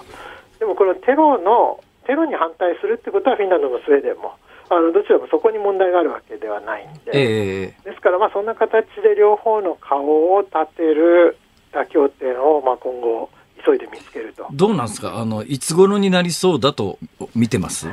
[0.58, 4.34] でもこのテロのテロに反対するってことはフィンランドもスウェーデンも
[4.70, 11.36] あのどちらもそこに問題があるわけではないんで、えー、ですからまあそんな形で両方の顔を立てる
[11.72, 13.30] 妥協点をまあ今後
[13.64, 14.46] 急いで見つけると。
[14.52, 15.18] どうなんですか？
[15.18, 16.98] あのいつ頃になりそうだと
[17.34, 17.88] 見てます？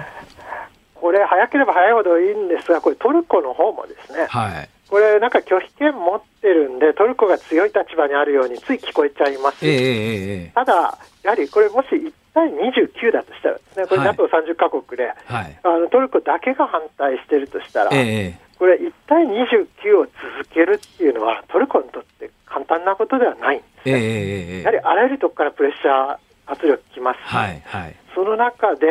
[0.95, 11.87] これ早ければ早いほどいいんですがこれトルコの方もですね、はい、これなんか拒否権持ってるんでトルコが強い立場にあるようについ聞こえちゃいます、えー、ただやはりこれもし
[12.33, 20.13] 対29だとしたらですね、これ NATO30 カ国で、はい、あのトルコだけが反対しているとしたら、えー、これ1対29を続
[20.53, 23.93] けるっていうのは、トルコにとって簡単なことではないんですね。
[23.93, 28.87] えー、やはりあらゆるところからプレッシャー、圧力きます、はいはい、その中で、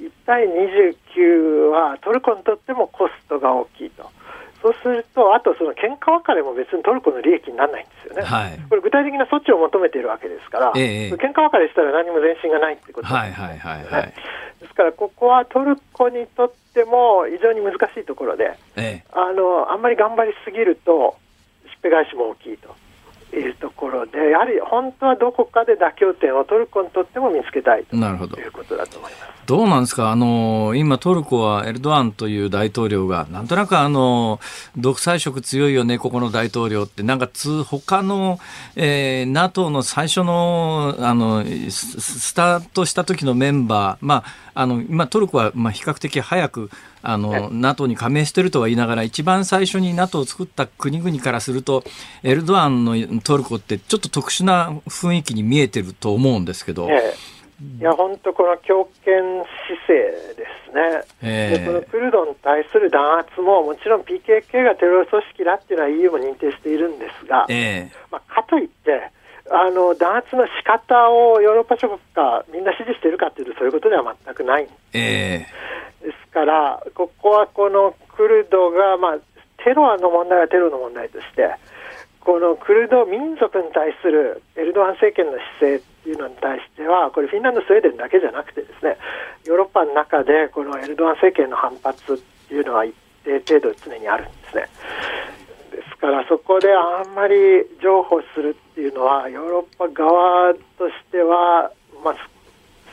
[0.00, 4.10] 1対29はトルコにとってもコストが大きいと。
[4.62, 14.14] そうすると、あとその喧嘩別れも別にトルコの利益にならないんですよね、はい、これ、具体的な措置を求めているわけですから、えー、喧嘩別れしたら何も前進がないってことです、ね、はいはいはいはい、
[14.60, 21.16] ですから、ここはトルコにとっても非常に難しいところで、えー、あのあんまり頑張りすぎると、
[21.66, 22.74] しっぺ返しも大きいと。
[23.36, 29.32] いうところで、やはり本当はどこかで妥協点をトルコにとっても見つけたいということだと思います。
[29.46, 29.58] ど。
[29.64, 30.10] うなんですか？
[30.10, 34.38] あの、今トルコはエルドアンという大統領が、なんとなくあの、
[34.76, 38.38] 独裁色強いよね、ここの大統領って、なんかつ、他の、
[38.76, 46.70] えー、NATO の最初の、あの、スタートした時のメンバー、まあ、あの、今トルコは、まあ、比較的早く、
[47.02, 51.84] あの、NATO に加盟してるとは言いながら、一番最初に NATO を作った国々からすると、
[52.22, 56.88] エルドアンのトルコってちょっと特殊な雰囲気に見えてると思うんですけど、
[57.78, 59.22] いや、本当この強権
[59.66, 69.10] 姿勢ですね、えー、でこのクルドに対する弾圧も、もちろん PKK がテロ組織だっていうのは EU も認定しているんですが、えー、まあ、かといって、
[69.52, 79.18] あの弾圧の仕方をヨーロッパ諸国がみんな支持しているかというと、そういうことでは全くない、えー、ですから、ここはこのクルドが、まあ、
[79.62, 81.54] テロの問題はテロの問題として、
[82.20, 88.96] このクルド民族に対するエルドアン政権の姿勢っていうのに対しては、これ、フィンランド、スウェーデンだけじゃなくて、ですね
[89.44, 92.16] ヨーロッパの中でこのエルドアン政権の反発っ
[92.48, 92.94] ていうのは一
[93.24, 94.66] 定程度常にあるんですね。
[95.72, 97.34] ですから、そこであんまり
[97.82, 101.70] 譲歩するっていうのは、ヨーロッパ側としては、
[102.02, 102.16] まあ、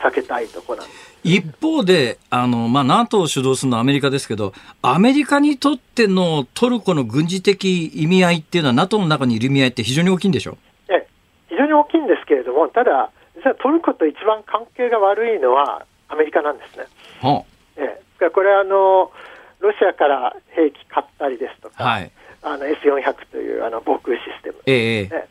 [0.05, 1.09] 避けたいところなんです。
[1.23, 10.57] 一方で、あの、まあ、NATO を主導するのはアメリカですけど、アメリカにとってのトルコの軍事的意味合いっていうのは NATO の中にいる意味合いって非常に大きいんでしょ
[10.89, 11.07] え
[11.49, 16.86] 非常に大きいんですけれども、ただ、実はトルコと一番関係が悪いのはアメリカなんですね。
[17.21, 17.43] は
[17.77, 19.11] あ、ええ、これはあの、
[19.59, 22.11] ロシアから兵器買ったりですとか、はい、
[22.41, 25.27] あの S400 というあの防空システム、ええ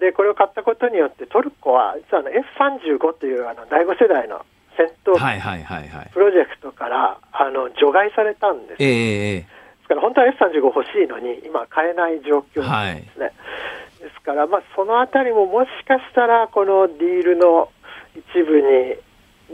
[0.00, 2.30] でこれを買ったことによって、トルコは実はあの
[2.80, 4.44] F35 というあの第5世代の
[4.76, 5.20] 戦闘機
[6.12, 9.46] プロジェクトからあの除外されたんです、えー、で
[9.82, 13.34] すから本当は F35 欲しいのに今買えない状況なんですね、はい、
[14.00, 17.68] ですから、まあ、そのあたりももしかしたらこのディールの
[18.16, 18.96] 一部に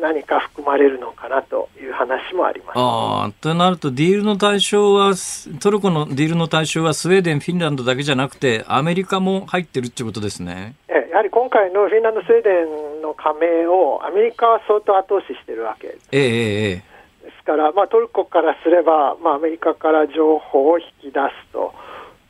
[0.01, 5.15] 何か含まれるのかなという話もありますあとなると、ディールの対象は、
[5.61, 10.75] トルコのディールの対象はスウェーデン、フィンランドだけじゃなくて、アメリカも入ってるってことですね。
[10.89, 12.65] えやはり今回のフィンランド、スウェーデ
[12.99, 16.09] ンの加盟をアメリカは相当後押ししてるわけです。
[16.13, 21.75] えー、えー、ですから、まあ、トルコからすれば、まあ、アメリカから情報を引き出すと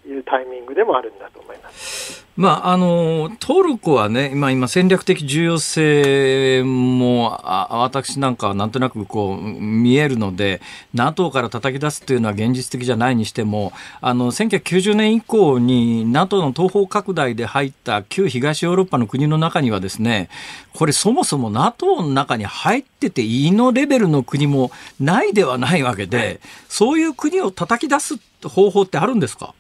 [0.09, 2.25] いうタイミングでもあるんだと思います。
[2.37, 10.61] まあ、あの、トルコはね、今、今戦略的重要性も、あ私なんかはなんとなくこう、見えるので、
[10.93, 20.29] NATO から叩き出すというのは現実的じゃないにしても、あの、1990年以降に NATO の東方拡大で入った旧東ヨーロッパの国の中にはですね、
[20.75, 29.55] これそもそも NATO の中に入ってていいのレベルの国もないではないわけで、そういう国を叩き出す方法ってあるんですか？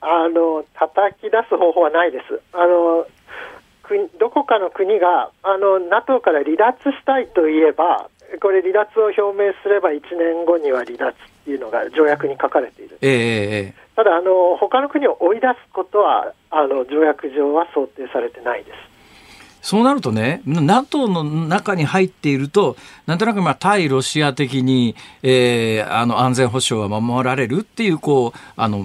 [0.00, 2.40] あの叩き出す方法はないです。
[2.52, 3.06] あの
[4.18, 8.10] どこかの国があの NATO から離脱したいといえば、
[8.42, 18.97] これ、離脱を表明すれば1年後には離脱っていうのが条約に書かれている、えー、ただあの、他の国を追い出すことはあの条約上は想定されてないです。
[19.60, 28.84] そうなるとね、NATO の中に入っていると、なんとなくまあ対ロシア的に、えー、あの安全保障は守られるっていう、こう、あの、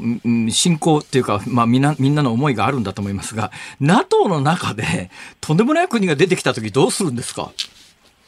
[0.50, 5.10] 信仰っていうか、まあみんな、みんなの思いがあるんだと思いますが、NATO の中で
[5.40, 7.52] とんでもない国が出てきたときどうするんですか？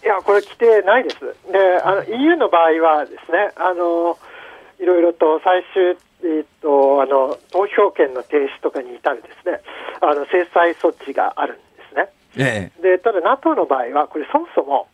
[0.04, 1.20] いや、これ規定ないです。
[1.20, 4.18] で、あの EU の場合はですね、あの、
[4.80, 9.62] いろいろと最終えーと、あの投票権の停止とかに至るですね
[10.02, 11.60] あの制裁措置がある
[12.38, 14.88] ええ、でただ NATO の場合はこれそもそも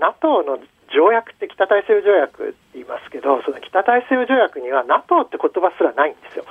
[0.00, 0.58] NATO の
[0.92, 6.44] 条約って北大西洋条約って言いますけどその北大西洋条約には NATO って言葉すらないんですよ。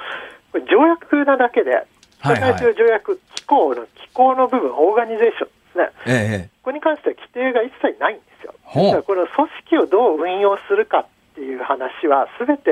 [0.52, 1.86] これ条約なだけで
[2.20, 6.12] 北大西洋条約機構の機構の部分オーガニゼーションですね、え
[6.46, 8.54] え、ここに関しては規定が一切ないんですよ。
[8.64, 12.72] だからこの組織をどう運用するかっていう話はすべて、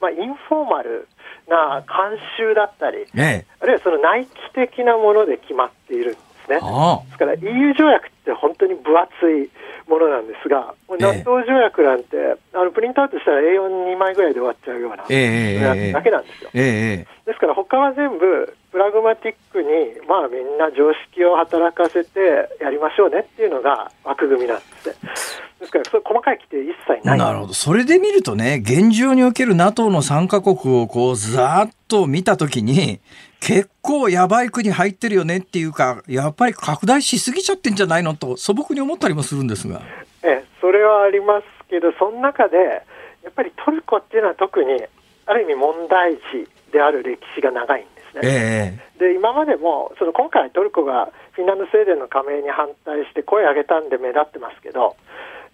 [0.00, 1.08] まあ、インフォーマル
[1.48, 6.16] な慣習だったり、ええ、あるいはその内規的なもので決まっている
[6.50, 6.58] ね。
[6.58, 6.60] で
[7.12, 9.48] すから EU 条約って本当に分厚い
[9.88, 15.06] ものなんですが、納豆条約なんて、あのプリントアウトしたら A42 枚ぐらいで終わっちゃうような、だ
[16.02, 16.50] けなんですよ。
[16.52, 19.68] ですから他は全部プラグマティックに、
[20.08, 22.20] まあみんな常識を働かせて
[22.60, 24.94] やりましょうねっていうのが枠組みなんですね。
[25.60, 27.18] ですから、細かい規定一切ない。
[27.18, 27.52] なるほど。
[27.52, 33.00] それで見るとね、現状における NATO の参加国をこう、ざーっと見たときに、
[33.40, 39.80] 結構やばい国入ってるよねっていうか、やっぱり拡大しすぎちゃってんじゃないのと素朴に思ったりもするんですが。
[40.22, 42.56] ええ、それはありますけど、その中で、
[43.24, 44.84] やっぱりトルコっていうのは特に、
[45.26, 48.20] ある意味問題児である歴史が長いんですね。
[48.22, 54.96] ええ、で、今までも、その今回トルコがフィンランド、スウェーデンの加盟に反対して声を上げたんで目立ってますけど、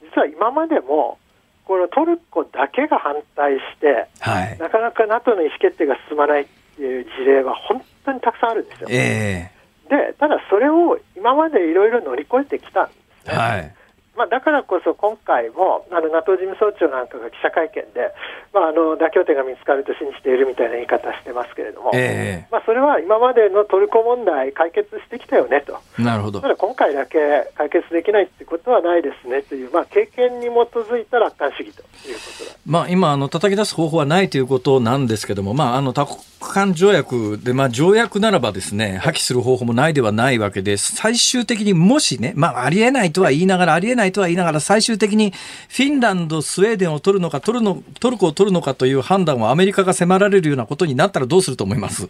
[0.02, 1.18] 実は今までも、
[1.64, 6.46] このトルコだけが反対して、はい、なかなか NATO の意思決定が進まない
[6.82, 8.88] いう事例は本当にたくさんあるんですよ。
[8.90, 13.34] えー、でただそれを今までいろいろ乗り越えてきたんですね。
[13.34, 13.75] はい、
[14.16, 18.12] まあ、だからこそ今回もあの NATO 事務総長なんかが記者会見で、
[18.52, 26.40] まあ、あの妥協点が見つかると信じているみたいな言い方してますけれども、えー、まあ、それは今までのトルコ問題、解決してきたよねと、なるほど。
[26.40, 27.18] ただ今回だけ
[27.54, 45.32] 解決できないってことはないですねという、まあ、経験に基づいた楽観主義ということだ、まあ、今あの、叩き出す方法はないということなんですけども、まあ、あの多国間条約で、まあ、条約ならばですね破棄する方法もないではないわけです、最終的にもしね、まあ、ありえないとは言いながら、ありえないとは言いながら、最終的に
[45.68, 52.08] フィンランド、スウェーデンを取るのか、取るのトルコを取るのかという判断をアメリカが迫られるようなことになったらどうすると思います？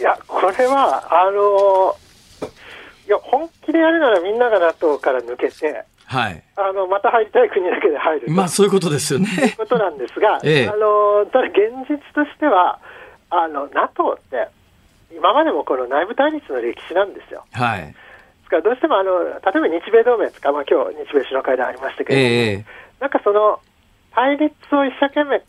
[0.00, 1.96] いや、これは、あの
[3.06, 9.28] いや本気でやるならみんなが NATO から抜けて、はい、あのまた入りたい国だけで入るまあそういうことですよね。
[9.36, 11.54] ということなんですが、 ええ、あのただ現
[11.88, 12.78] 実としては、
[13.28, 14.48] あの NATO って、
[15.14, 17.44] 今までもこの内部対立の歴史なんですよ。
[17.52, 17.94] はい、
[18.60, 22.64] どうしてもあの、例えば日米同盟とか、まあ今日日米首脳会談ありましたけれども、え、
[23.00, 23.60] なんかその
[24.14, 25.42] 対立を一生懸命隠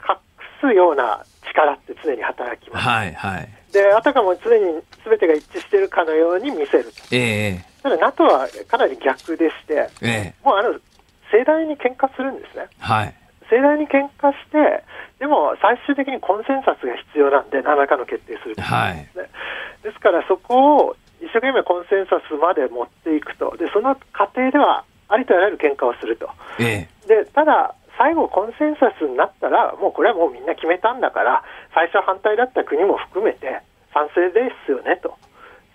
[0.61, 2.87] すような力って常に働きます。
[2.87, 3.49] はいはい。
[3.71, 6.91] であたかも常に全てが一致しているかのように見せる。
[7.11, 10.79] ええ、ただ NATO はかなり逆でして、ええ、もうあの
[11.31, 12.67] 盛大に喧嘩するんですね。
[12.79, 13.13] はい、
[13.49, 14.83] 盛大に喧嘩して、
[15.19, 19.09] でも最終的にコンセンサスが必要なんで、何らかの決定する、ね、はい、
[19.83, 26.29] ですからそこを一生懸命コンセンサスまで持っていくと、でその過程ではありとあらゆる喧嘩をすると。
[26.59, 31.43] ええ、でただ最後、コンセンサスになったら、もうこれはもうみんな決めたんだから、
[31.73, 33.61] 最初反対だった国も含めて
[33.93, 35.17] 賛成ですよねと。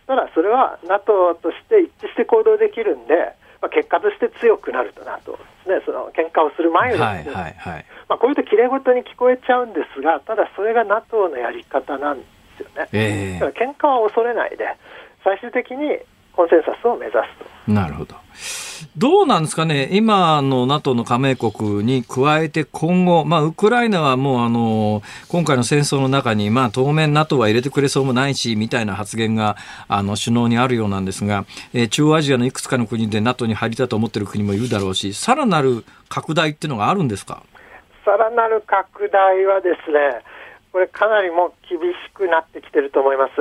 [0.07, 3.33] そしたら、それは NATO として一致して行動できるんで、
[3.63, 12.25] まあ、結果として強くなると NATO ですね、その喧嘩をする前に、はいはいはい、まあ、こういうときれいごとに聞こえちゃうんですが、ただそれが NATO のやり方なんで
[12.57, 12.89] すよね。
[12.93, 14.65] えー、だから喧嘩は恐れないで、
[15.25, 15.99] 最終的に
[16.33, 17.23] コンセンサスを目指す
[17.67, 17.73] と。
[17.73, 18.17] なるほど。
[18.97, 29.57] どうなんですかね、今の NATO の加盟国に加えて今後、まあ、ウクライナはもうあの今回の戦争の中に、まあ、当面 NATO は入れてくれそうもないしみたいな発言が
[29.87, 31.45] あの首脳にあるようなんですが、
[31.75, 37.43] えー、中央アジアのいくつかの国で NATO に入りたいと思っている国もいるだろうし、さらなる拡大っていうのがあるんですか？
[38.05, 40.25] さらなる拡大はですね、
[40.73, 43.33] これ、かなりもう厳しくなってきてると思います。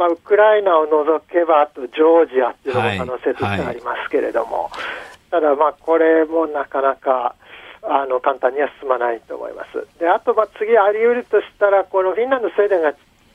[0.00, 4.80] まあ、ウクライナを除けば、あとジョージアっていうのも可能性としてありますけれども、はいは
[5.28, 7.34] い、ただ、まあ、これもなかなか
[7.82, 9.86] あの簡単には進まないと思います。
[10.00, 12.94] であと、まあ、次あり得るとしたら、このフィンランド、スウェーデンが、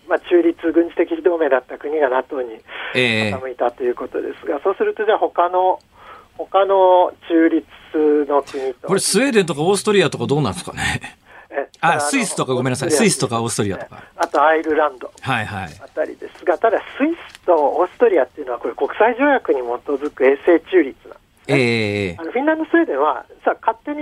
[0.09, 2.57] まあ、中立軍事的同盟だった国が NATO に
[2.95, 5.80] 傾いたということですが、えー、そうすると、じゃあ、他の
[6.34, 7.66] 他の中立
[8.28, 8.88] の国と。
[8.88, 10.82] これ、スウェーデンとかオーストリアとかどうなんですかね？
[11.82, 14.03] あスイスとかごめんなさい、スイスとかオーストリアとか。
[14.18, 15.12] あとアイルランド。
[15.22, 15.70] はいはい。
[15.84, 16.45] あたりです。
[16.45, 24.01] が、ただスイスとオーストリアっていうのは、これ、国際条約に基づく衛星中立なんです、ね、えー、あのフィンランド、スウェーデンはさ勝手に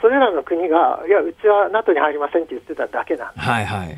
[0.00, 3.48] それらの国が、いや、うちは NATO に入りませんって言ってただけなんです。
[3.48, 3.96] はいはい、で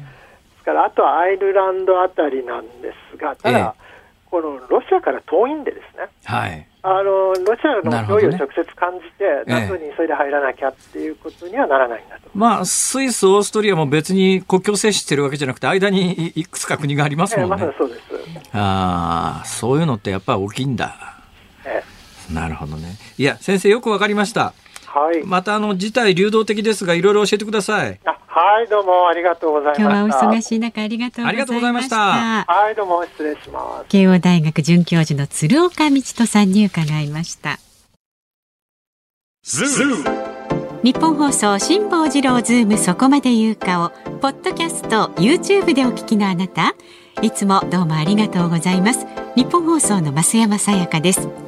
[0.59, 3.89] すから、あとはアイルランドあたりなんですが、ただ、えー
[4.31, 17.57] このロシアから遠いんでですね、はい、あのロシアの脅威を直接感じて、NATO、に急いで入らなきゃっていうことにはならないんだと、まあ、スイス、オーストリアも別に国境接してるわけじゃなくて、間にいくつか国がありますもんね。
[17.61, 18.01] えー、ま、そうです
[18.53, 21.19] あそういうのってやっぱり大きいんだ。
[21.65, 22.97] えー、なるほどね。
[23.19, 24.55] いや、先生、よくわかりました。
[24.99, 28.01] はい、またあの事態流動的ですが、いろいろ教えてください。
[28.05, 29.83] あはい、どうもありがとうございました。
[29.83, 31.97] 今日はお忙しい中ありがとうございました。
[32.45, 33.89] はい、どうも失礼します。
[33.89, 37.59] 慶応大学准教授の鶴岡道人さんに伺いました。
[40.83, 43.91] 日本放送辛坊治郎ズームそこまで言うかを
[44.21, 46.75] ポッドキャスト YouTube でお聞きのあなた
[47.23, 51.48] いつもどうもありがとうございます日本放送の増山さやかです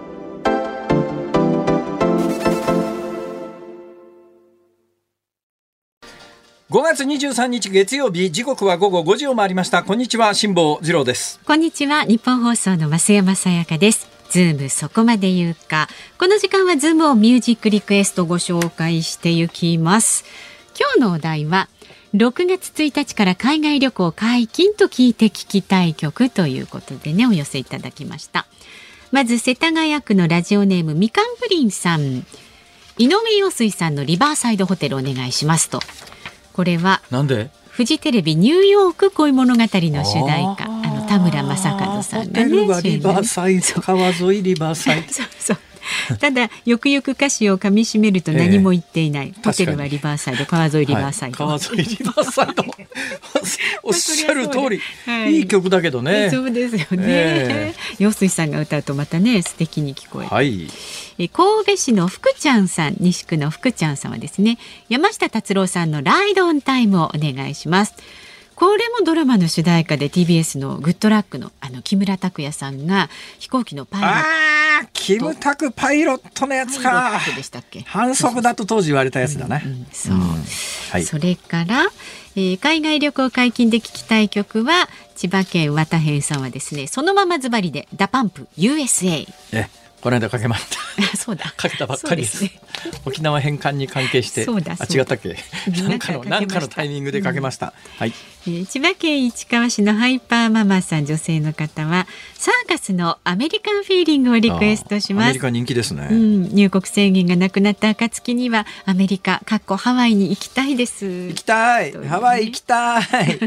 [6.71, 9.83] 5月23日月曜日時刻は午後5時を回りました。
[9.83, 11.41] こんにちは辛坊治郎です。
[11.45, 14.07] こんにちはニッポン放送の増山さやかです。
[14.29, 15.89] ズームそこまで言うか。
[16.17, 20.23] この時間はズームオンミュージックリクエストご紹介していきます。
[20.79, 21.67] 今日のお題は
[22.15, 28.47] 6月1日から海外旅行解禁と聞いて聞きたい曲ということでねお寄せいただきました。
[29.11, 32.25] まず世田谷区のラジオネームみかんプリンさん。
[32.97, 35.81] 井上陽水さんのリバーサイドホテルお願いしますと。
[36.53, 37.49] これはなんで？
[37.69, 40.65] フジテレビニューヨーク恋物語の主題歌。
[40.65, 42.49] あの田村正和さんがね
[42.83, 45.57] リバーサイド川沿いリバーサイド そうそう
[46.19, 52.63] ただよくよく歌詞を噛み締めると何も言っていない、えー、ホテルはリバーサイド川沿いリバーサイド、はい、川沿いリバーサイド。
[53.83, 56.29] おっしゃる通り、はい、いい曲だけどね。
[56.29, 60.67] そうですよね、えー、陽水さんが歌うとまたね素敵に聞こえる、はい、
[61.17, 64.57] え神戸市の福ちゃんさん西区の福ちゃんさんはですね
[64.89, 67.93] 山下達郎さんの Ride on Time をお願いします。
[68.61, 73.09] これもドラマの主題歌で TBS のグッドラックのあの木村拓哉さんが
[73.39, 74.17] 飛行機のパイロット。
[74.19, 74.21] あ
[75.01, 77.19] キムタクパイロットのやつか。
[77.85, 80.21] 反則だと当時言われたやつだね、うんうん、そう、うん、
[80.91, 81.87] はい、それから、
[82.35, 89.67] えー、海外旅行解禁で聞きたい曲は千葉県綿編さんはですねそのままズバリでダパンプ USA え
[90.01, 90.81] この間かけました。
[91.15, 91.53] そうだ。
[91.55, 92.41] かけたばっかりです。
[92.41, 92.61] ですね、
[93.05, 94.43] 沖縄返還に関係して。
[94.45, 95.37] そうだあ、違ったっけ？
[95.83, 97.67] なんかの、なんかのタイミングでかけました。
[97.67, 98.13] うん、はい、
[98.47, 98.65] えー。
[98.65, 102.07] 千葉県市川市のハイパーママさん、女性の方は。
[102.33, 105.25] サーカスのアメリカンフィーリングをリクエストします。
[105.25, 106.07] アメリカ人気ですね。
[106.09, 111.05] うん、入国制限がなくなった暁には、アメリカ、かっこハワイに行きたいです。
[111.05, 111.91] 行きたい。
[111.91, 113.01] ハワイ行きたい。
[113.05, 113.41] はい、え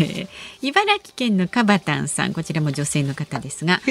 [0.00, 0.28] ー、
[0.62, 3.82] 茨城県のカバタンさん、こちらも女性の方ですが。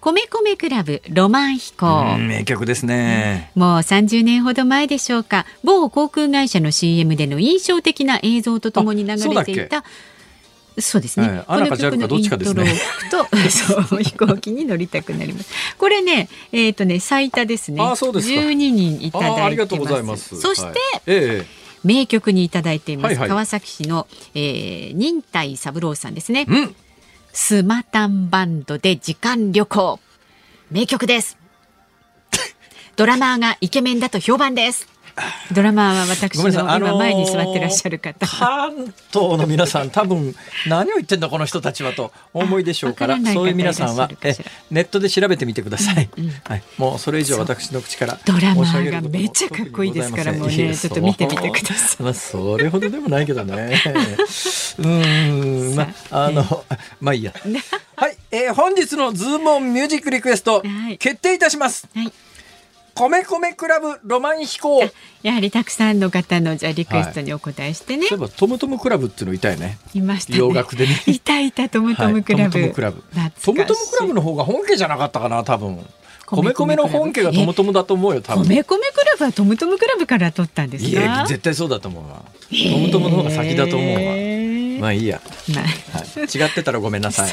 [0.00, 9.84] 米米クラブロマン飛行名曲ですね、もう30年ほど前でしょうか某航空会社の CM での印象的な映像とともに流れていた
[10.78, 11.44] そうですね。
[11.46, 15.52] はい、この曲のイントロを聞くと、そう飛行機に乗りたくなります。
[15.76, 17.82] これね、えっ、ー、とね最多ですね。
[17.82, 20.40] あそうです12人いただいてます。
[20.40, 20.76] そして、はい
[21.06, 21.46] ええ、
[21.84, 23.12] 名曲にいただいています。
[23.12, 26.46] はいはい、川崎市の、えー、忍耐三郎さんですね。
[26.48, 26.76] うん
[27.32, 30.00] スマタンバンドで時間旅行。
[30.70, 31.38] 名曲です。
[32.96, 34.88] ドラマーがイケメンだと評判です。
[35.52, 40.34] ドラマーは私の今前に座ってらっしゃる方、関東の皆さん多分
[40.66, 44.36] 何を言ってんだこの人たちはと思いでしょうからそういう皆さんはえ
[44.70, 50.12] ネットで調べてみてください、うんうん、はい、もうそれ以上私の口からドラマーがめっちゃかっこいいです。
[50.12, 52.02] からもうねちょっと見てみてください。
[52.02, 53.80] まあそれほどでもないけどね。
[54.78, 56.64] うんまああの
[57.00, 57.32] まあいいや。
[57.96, 62.12] はい、えー、本日のズームオンミュージックリクエスト、はい、決定いたします、はい
[63.08, 64.82] 米米クラブロマン飛行。
[65.22, 69.78] やはりたくさんの方のじゃリクエストにお答えしてね、はい、トムトムクラブっていうのいたよね。
[69.94, 71.02] いました、ね、洋楽でね。
[71.06, 73.02] いたいたトムトムクラブ、はい、トムトムクラブ。
[73.42, 75.78] トムトムクラブの方が本家じゃなかったかな多分。
[76.26, 78.46] 米米の本家がトムトムだと思うよ多分。
[78.46, 80.90] 米米クラブはトムトムクラブから取ったんですか？
[80.90, 82.22] いや絶対そうだと思うわ。
[82.50, 84.00] トムトムの方が先だと思うわ
[84.80, 85.20] まあいいや、
[85.54, 85.64] まあ。
[85.98, 87.30] はい、違ってたらごめんなさい。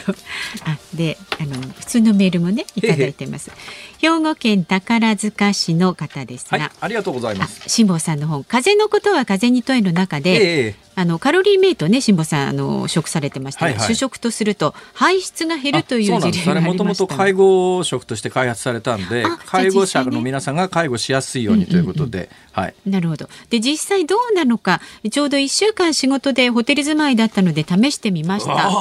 [0.66, 3.52] あであの普通のメールもねいただいてます。
[4.00, 7.70] 兵庫県宝塚市の方ですが、はい、ありがとうございます。
[7.70, 22.76] 辛坊さんの本風のことは風に問えの中で、えー、あのカロリーメイトね辛坊さんあの食されてました、はいはい、主食とすると排出が減るという事例がありましたもともと介護食として開発されたんで介護者の皆さんが介護しやすいようにということで、はい。
[22.88, 23.30] なるほど。
[23.52, 24.82] で実際どうなのか
[25.12, 28.72] ちょうど一週間仕事でホテル住まいだったので試してみました。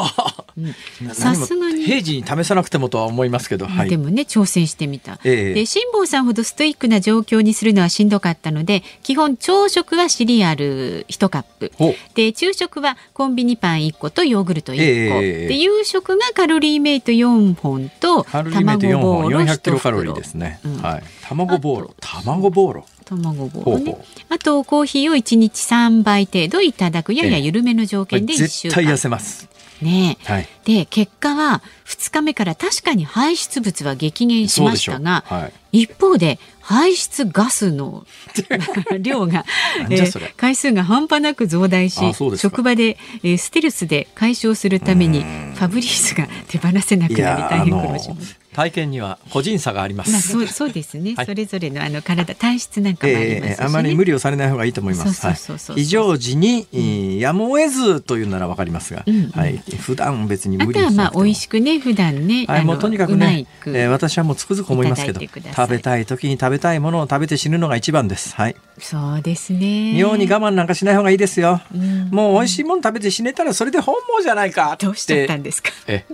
[1.13, 1.85] さすがに。
[1.85, 11.73] 平時に試さなくてもとは思いますけど、はい、でもね挑戦してみた、ええ、で辛坊さんほどストイックな状況にするのはしんどかったので基本朝食はシリアル1カップ
[12.15, 18.53] で昼食はコンビニパン1個とヨーグルト1個、えー、で夕食がカロリーメイト4本と卵
[18.99, 24.05] ボーロ1キロカロリーですね、うん、はい、卵ボーロ卵ボーロ卵ボーロね。
[24.29, 27.15] あとコーヒーを1日3杯程度いただく。
[27.15, 29.49] やや緩めの条件で1週間、絶対痩せます
[29.83, 38.05] ね、はい、で結果は2日目から確かに排出物は激減しましたが、はい、一方で排出ガスの
[39.01, 39.45] 量が、
[39.89, 42.01] えー、回数が半端なく増大し
[42.37, 48.46] 職場で、えー、ステルスで解消するためにファブリースが手放せなくなり大変苦労します。
[48.57, 50.11] 体験には個人差があります。
[50.11, 55.75] まあ、そうそうですね、はい、それぞれのあの体体質なんかもあります、ね、えー、あまり無理をされない方がいいと思います。
[55.75, 59.25] 非常時に、うん、やむを得ずというならわかりますが、うん。
[59.25, 68.35] うん、はい、普段別に無理あとはまあ美味しくね普段ね、はい、もうとにかくね、えー、私はもうつくづく思いますけど、食べたい時に食べたいものを食べて死ぬのが一番です。
[68.35, 68.57] はい。
[68.79, 69.93] そうですね。
[69.95, 75.71] 妙に我慢なんかしない方がいいですよ、うん、もう美味しいもの食べて死ねたらそれで本望じゃないかどうしちゃったんですか？
[75.87, 76.05] え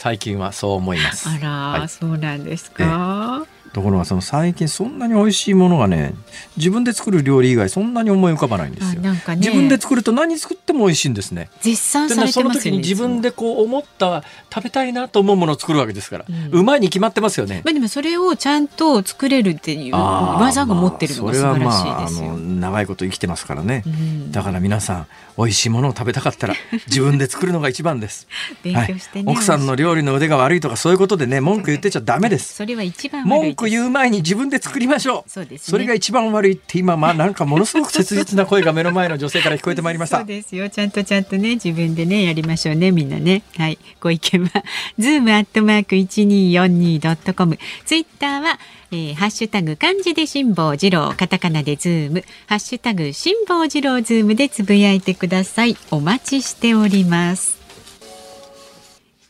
[0.00, 6.14] 最近はそう思いますあら、はい、そうなんですか、ところがその最近そんなに美味しいものがね
[6.56, 9.02] 自分で作る料理以外そんなに思い浮かばないんですよ。
[9.02, 11.50] ね、自分で作ると何作っても美味しいんですね。
[11.60, 12.50] 絶賛されてますよね。
[12.50, 17.62] その時に自分でこう思った食べたいなと思うものを作るわけですから、うん、うまいに決まってますよね。
[17.64, 22.28] まあでもそれをちゃんと作れるっていう技が持ってるのが素晴らしいですよ。
[22.28, 23.82] まあ、あの長いこと生きてますからね。
[23.86, 25.06] うん、だから皆さん
[25.40, 26.54] 美味しいものを食べたかったら
[26.86, 28.28] 自分で作るのが一番です。
[28.62, 32.54] 勉強してね、はい、奥さんの料理の腕が悪いとかそういうことでね文句言ってちゃダメです。
[32.54, 35.30] それは一番文句言う前に自分で作りましょう。
[35.30, 40.18] そうです、ね、それが一番悪いって今まあなんかものすごく切実な声が目の前の女性から聞こえてまいりました。
[40.18, 40.68] そうですよ。
[40.68, 43.42] ちゃんとちゃんとね自分でねやりましょうねみんなね。
[43.56, 43.78] はい。
[44.00, 44.64] ご意見は
[44.98, 47.58] ズームアットマーク一二四二ドットコム。
[47.86, 48.58] ツイッターは
[48.92, 52.24] えー、ハッシュタグ漢字で辛坊治郎カタカナでズーム。
[52.46, 55.76] ハッシュタグ辛坊治郎ズームでつぶやいてください。
[55.90, 57.60] お待ちしております。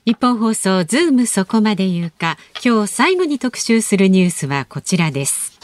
[0.07, 2.39] ニッポン放送ズームそこまで言うか。
[2.65, 5.59] 今日最後に特集するニュースはこちらです。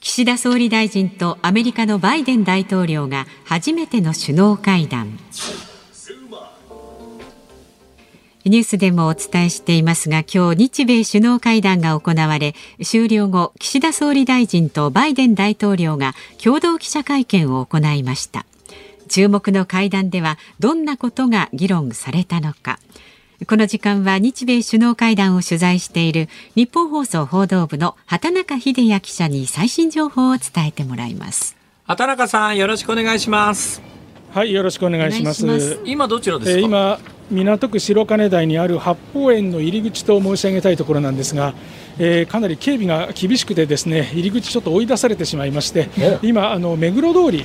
[0.00, 5.18] 岸田総理大臣とアメリカのバイデン大統領が初めての首脳会談。
[8.48, 18.46] ニュースでもお伝えしていますが今日日米首脳会談が行われ終了後岸田総理大臣とバイデン大統領が共同記者会見を行いました。
[19.08, 22.78] 注目の会談ではどんなことが議論されたのか。
[23.46, 31.56] この時間は日米首脳会談を取材している日本放送報道部の畑中秀也記者に最新情報を伝えてもらいます。
[31.84, 33.97] 畑中さんよろしくお願いします。
[34.38, 35.80] はいよろしくお願いします。
[35.84, 41.54] 今どちらですか、えー、今港区白金台にある八芳園の入り口と申し上げたいところなんですが、
[41.98, 45.88] えー、かなり警備が厳しくてですね入り口ちょっと追い出されてしまいまして
[46.22, 47.44] 今あの目黒通り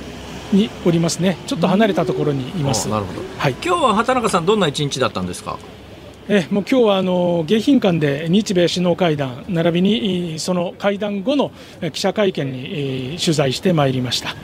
[0.52, 1.36] におりますね。
[1.48, 5.58] ちょっと離れたところにいます、なるほど、はい、今日は畑中さんどんな一日だったんですか？
[6.28, 11.50] えもう今日はあの迎賓館で日米首脳会談並びにその会談後の
[11.92, 14.36] 記者会見に取材してまいりました。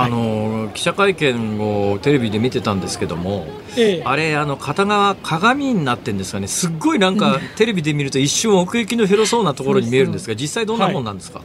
[0.00, 3.46] あの記者会見をテレビで見てたんですけども、
[3.76, 6.46] ええ、あれあの片側鏡になってんですかね。
[6.46, 11.44] すっごいなんかテレビで見ると一瞬奥行きの広そうなところに見えるんですが実際どんなもんなんですか、は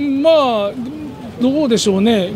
[0.00, 0.72] い、まあ
[1.40, 2.32] どうでしょうね。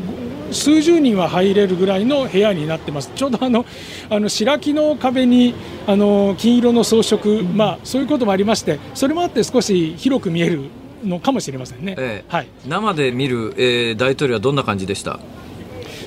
[0.52, 3.64] 数十人は入れるぐらいの部屋になってます、ちょうどあの
[4.08, 5.54] あの白木の壁に
[5.86, 10.64] あの金色の装飾、まあ、そういうこともありまして、それもあって少し広く見える
[11.04, 15.20] のかもしれませんね、ええ、はい、生で見る、えー、大統領はどんな感じでした？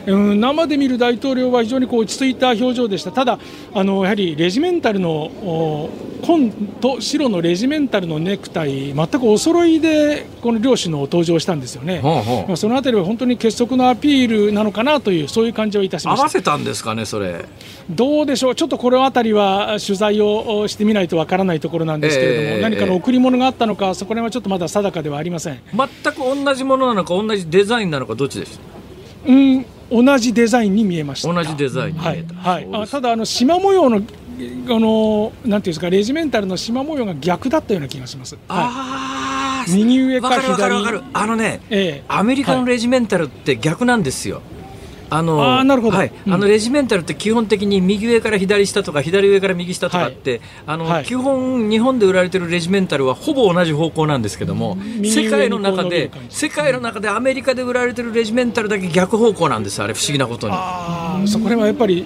[0.06, 3.40] うん、生で見る大統領は非常にこう落ち着いた表情でした、ただ、
[3.74, 5.90] あのやはりレジメンタルの
[6.22, 6.52] 紺
[6.82, 12.58] と白のレジメンタルのネクタイ、全くお揃いでこの両首脳登場したんですよね、ほうほう。
[12.58, 17.46] そのあたりは本当に結束のアピールなのかなという、そういう感じをいたしまし合わせたんですかね、それ。
[17.90, 25.60] どうでしょう、ちょっとこのあたりは取材をしてみないとわからないところなんですけれども、えー、何かの贈り物があったのか、そこら辺はちょっとまだ定かではありません。
[25.74, 28.60] 全く同じものなのか、同じデザインなのか、どっちです
[29.26, 31.32] うん同じデザインに見えました。
[31.32, 34.00] 同じデザインに見えた、はい、はい、あただあの縞模様のあ
[34.80, 38.38] のなんていうんですかレジメンタルの縞模様が逆だったような気がします。
[38.48, 44.42] ああ、右上か左あのね、ええ、アメリカのレジメンタルって逆なんですよ。
[45.14, 60.54] あのあなるほど、はい、うん、あのレジメンタルって基本的に右上から左下とか左上から右下とかって、はい、あの、はい、基本日本で売られてるレジメンタルはほぼ同じ方向なんですけども、世界の中で世界の中でアメリカで売られてるレジメンタルだけ逆方向なんですあれ不思議なことに。
[60.56, 62.06] あそこらはやっぱり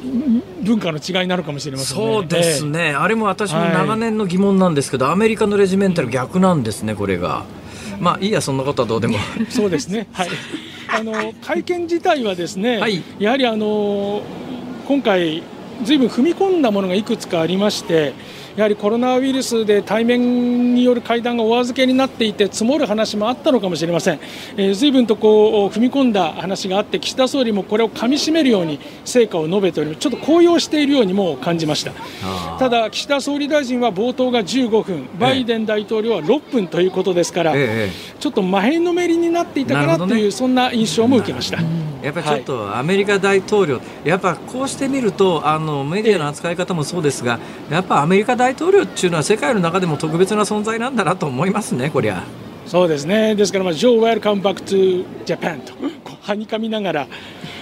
[0.62, 7.46] 文化の違いなのかもしれません、ね、そうですね、えー、あれも私も長年の疑問なんですけど、アメリカのレジメンタル逆なんですねこれが。
[8.00, 9.18] まあいいやそんなことはどうでも。
[9.50, 10.08] そうですね。
[10.12, 10.30] はい。
[10.90, 14.22] あの会見自体はですね、はい、やはりあの
[14.88, 15.44] 今回
[15.84, 18.14] ずいぶん踏み込んだものがいくつかありまして
[18.58, 24.20] やはりコロナウイルスで対面による会談がお預けになっていて積もる話もあったのかもしれません、
[24.58, 31.92] えー、随分とこう踏み込んだ話があって岸田総理もこれをかみしめるように成果を述べておりちょっと高揚しているようにも感じました。
[32.58, 41.60] ただ岸田総理大臣は冒頭が15分バイデン大統領は6分ということですから、ええ、ちょっと真辺のめりになっていたかなという、ね、そんな印象も受けました。
[42.02, 47.40] やっぱりちょっとアメリカ大統領、はい、やっぱこうしてみるとあのメディアの扱い方もそうですが、
[47.70, 52.24] やっぱアメリカ大統領っていうのは世界の中でも特別な存在なんだなと思いますね、こりゃ。
[52.66, 53.36] そうですね。
[53.36, 55.74] ですから、まあ、 Joe, welcome back to Japan と
[56.22, 57.08] はにかみながら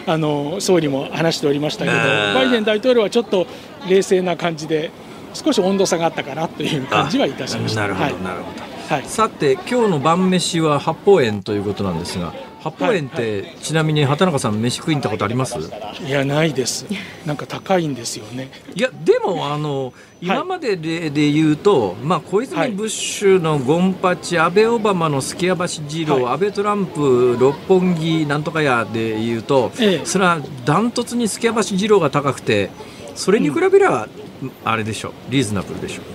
[0.08, 3.46] あの総理も話しておりましたけど、バイデン大統領はちょっと
[3.88, 4.92] 冷静な感じで
[5.34, 7.82] 少し温度差があったかなという感じはいたしました。
[7.82, 15.58] なるほど、はい、なるほどはい、さて今日の晩飯は八芳園ということなんですが八芳園って、はいはい、ちなみに畑中さん飯食いに行ったことあります？
[16.06, 16.86] いやないです。
[17.26, 18.50] なんか高いんですよね。
[18.76, 32.70] いやでもあの今までで,、で言うと、まあ、小泉ブッシュのゴンパチ、安倍オバマのすき家橋二郎、はい、安倍トランプ六本木なんとかやで言うと、ええ、それはダントツにすき家橋二郎が高くて
[33.16, 34.08] それに比べれば、
[34.42, 36.02] うん、あれでしょうリーズナブルでしょ。
[36.02, 36.06] う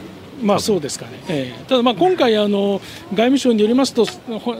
[0.43, 2.81] まあそうですかね、えー、ただまあ今回あの、
[3.11, 4.07] 外務省によりますと、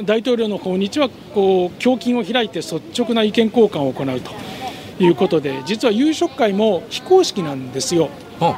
[0.05, 4.31] 大統領の訪日はこう胸筋を開いて率直な意見交換を行うと。
[5.03, 8.11] いうことで、実は夕食会も非公式なんですよ。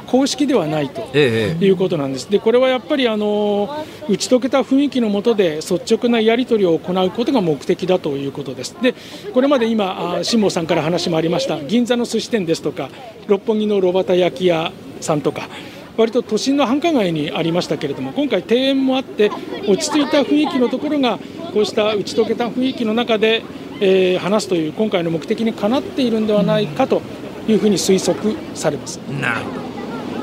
[0.07, 1.17] 公式ではないと。
[1.17, 2.29] いうことなんです。
[2.29, 8.75] でこれはやっぱりあの打ち解けた雰囲気の下で率直なやり取りを行うことが目的だということです。
[8.81, 8.93] で
[9.33, 11.59] これまで今辛坊さんから話もありました。
[11.61, 12.89] 銀座の寿司店ですとか
[13.27, 15.49] 六本木の炉端焼き屋さんとか
[15.97, 19.31] 割と都心の繁華街にありましたけれども今回庭園もあって
[19.67, 21.19] 落ち着いた雰囲気のところが
[21.53, 23.43] こうした打ち解けた雰囲気の中で、
[23.79, 27.01] えー、話すという今回の目的にかなっているんではないかと
[27.47, 28.97] いうふうに推測されます。
[28.97, 29.73] なるほど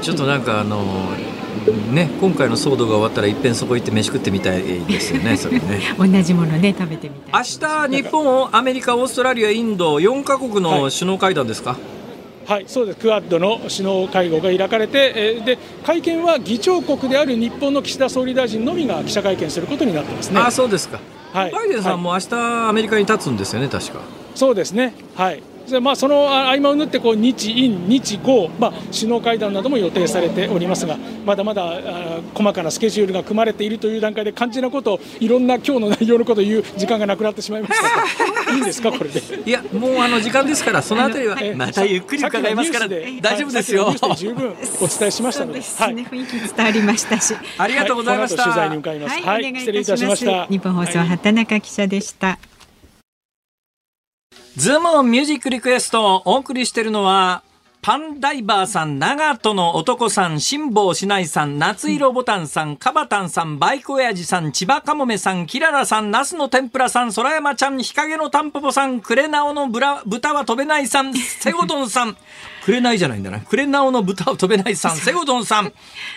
[0.01, 0.83] ちょっとなんかあの
[1.93, 5.81] ね、今回の騒動が終わったらいっぺんそこ行って飯食ってみたいですよね、それね。
[5.99, 7.45] 同じものね、食べてみたい。
[7.45, 11.81] 明日、日本、アメリカ、オーストラリア、インド、4か国の首脳会談ですか、はい
[12.51, 12.99] はいそうです。
[12.99, 20.41] クアッドの首脳会合が開かれて、えー、で会見は議長国である日本の岸田総理大臣のみが記者会見することになってますね。
[20.41, 20.99] あそうですか、
[21.33, 24.01] はい、バイデンさんも明日、アメリカに立つんですよね、確か。
[24.35, 25.45] そうですね、はい
[25.79, 31.81] まあ、その合間を縫ってこう日印、日豪、まあ、首脳会談なども予定されておりますがまだまだ
[32.35, 38.51] 細かなスケジュールが組まれているという段階で肝心なことをいろんな今日の内容のことを言う時間がなくなってしまいました。
[38.53, 39.21] いいんですかこれで？
[39.47, 47.35] いやもうあの時間ですからそのあたりはまたゆっくり伺いますから大丈夫ですよ、十分お伝えしましたので、はい、雰囲気伝わりましたし。
[47.59, 50.47] ありがとうございました、取材に向かいます、はい、失礼いたしました。
[50.47, 52.39] 日本放送畑中記者でした、
[54.61, 57.43] ズームオンミュージックリクエストをお送りしているのは、
[57.81, 72.19] パンダイバーさん、長門の男さん、辛抱しないさん、夏色ボタンさん、かばたんさん、バイク親父さん、千葉かもめさん、きららさん、ナスの天ぷらさん、空山ちゃん、日陰のたんぽぽさん、クレナオのブラ豚は飛べないさん、セゴドンさん、
[72.65, 73.41] くれないじゃないんだな。
[73.41, 75.73] くれなおの豚を飛べないさん、セゴドンさん、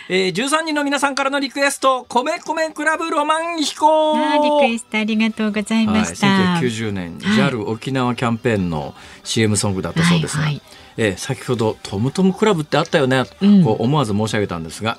[0.09, 4.15] えー、13人の皆さんからのリクエスト、米米クラブロマン飛行。
[4.61, 6.27] リクエストありがとうございました。
[6.27, 10.61] はい、1990年、JAL 沖縄キャンペーンの CM ソングだったそうですが、はいはい、
[10.97, 14.97] えー、先ほどトムトムクラブってあったよね、うん、こう思わず申し上げたんですが、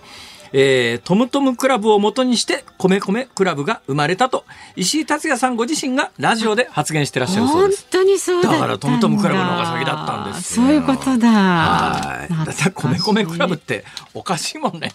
[0.57, 4.45] えー、トムトムクラブを元にして米米クラブが生まれたと。
[4.77, 7.89] 石井達也さんご自身がラジオで発言してらっしゃるそうです。
[7.91, 11.29] 本当にそうだからトムトムクラブの方が先だったんですそういうことだ。
[11.29, 12.33] はい。
[12.33, 13.85] だって米米クラブって
[14.15, 14.93] おかしいもんね。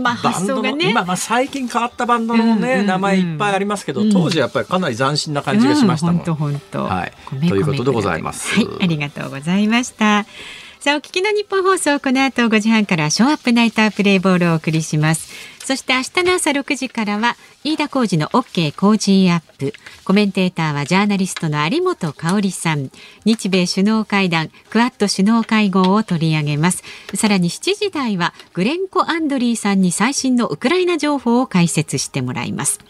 [0.00, 6.84] まあ、バンドの、ね、今、まあ、最近変わったバンドのね、うんうんうん、名前いっぱいありますけど、当時やっぱりかなり斬新な感じがしましたもん、本当本当。
[6.84, 7.12] はい。
[7.48, 8.54] ということでございます。
[8.54, 8.68] はい。
[8.80, 10.24] ありがとうございました
[10.80, 15.28] さあ、お聞きの日本放送、この後5時半からショーアップナイタープレイボールをお送りします。
[15.62, 19.74] そして明日の朝6時からは、飯田浩司の OK Cozy up。
[20.04, 22.90] コメンテーターはジャーナリストの有本香里さん。
[23.26, 26.82] 日米首脳会談、クアッド首脳会合を取り上げます。
[27.12, 32.80] さらに7時台は、グレンコ・アンドリーさんに最新のウクライナ情報を解説してもらいます。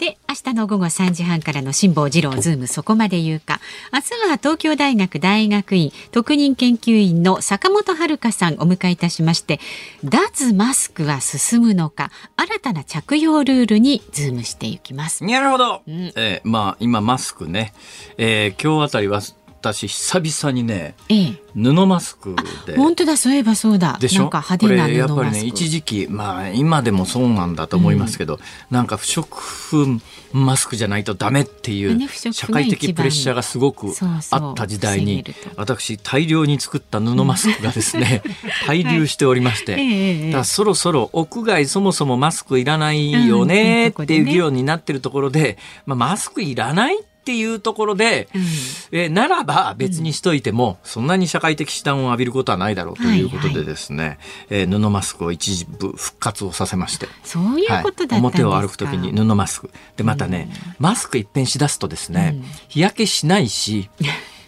[0.00, 3.60] で明日の午後3時半からの辛坊治郎ズームそこまで言うか。
[3.92, 9.60] 明日は東京大学大学院特任研究員の坂本遥さんお迎えいたしまして
[10.04, 15.24] 脱マスクは進むのか新たな着用ルールにズームしていきます。
[15.24, 17.72] なるほど、うん、えー、まあ今マスクね、
[18.16, 19.20] えー、今日あたりは
[19.62, 22.34] 私久々にね、ええ、布マスク
[22.66, 22.76] で。
[22.76, 23.96] 本当だそういえばそうだ。
[24.00, 24.24] でしょ？
[24.24, 28.40] 派手なやっぱりね一時期まあ今でもそうなんだと思いますけど、うん、
[28.70, 30.00] なんか不織布
[30.32, 33.92] マスクじゃないとダメっていう社会的プレッシャーがすごく
[34.30, 35.24] あった時代に
[35.56, 38.22] 私大量に作った布マスクがですね
[38.66, 45.56] 滞留しておりまして、はい、だそろそろ屋外そもそもマスクいらないよねっていう議論になってるところで、
[45.86, 54.08] まあ、マスクいらないっていうところで、うん、えならば別にしといても、そんなに社会的負担を浴びることはないだろうということでですね、はい。
[54.08, 54.18] はい、
[54.50, 59.70] えー、布マスクを一部復活をさせましてそういうことだ、はい、表を歩くときに布マスク。
[59.96, 63.88] でまたね、うん、マスク一変しだすとですね、うん、日焼けしないし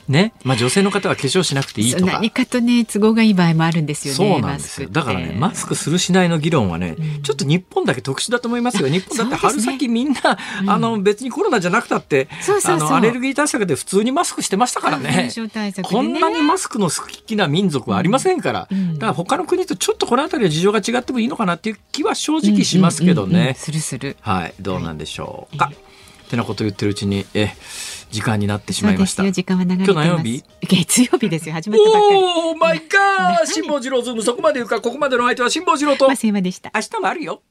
[0.08, 2.12] ね、まあ女性の方は化粧しなくていいとか。
[2.12, 4.16] 何かとね、都合がいい場合もあるんですよね。
[4.16, 4.88] そうなんですよ。
[4.90, 8.88] だからね、マスクするしないの議論はね、うん、ちょっと日本だけ特殊だと思いますよ。
[8.88, 10.20] 日本だって春先みんな、ね、
[10.66, 12.28] あの別にコロナじゃなくたって、
[12.64, 15.28] あのアレルギー対策で普通にマスクしてましたからね。
[15.28, 15.30] ね
[15.82, 18.68] こんなにマスクの好きな民族はありませんから。
[18.70, 23.54] うん、だから他の国とちょっとこの辺りは事情が違ってもいいのかなっていう気は正直しますけどね。
[23.58, 24.16] するする。
[24.20, 25.66] はい、どうなんでしょうか。
[25.66, 25.78] はい、っ
[26.28, 27.54] てなこと言ってるうちに、え。
[28.14, 29.28] 時間になってしまいました。
[29.32, 29.84] 時間は長い。
[29.84, 30.44] 今日何曜日？
[30.60, 31.54] 月曜日ですよ。
[31.54, 32.20] 始まったばっかり。
[32.20, 36.70] おーマイガー辛坊治郎ズームそこまで言うかここまでの相手は辛坊治郎と増山でした。
[36.72, 37.42] 明日もあるよ。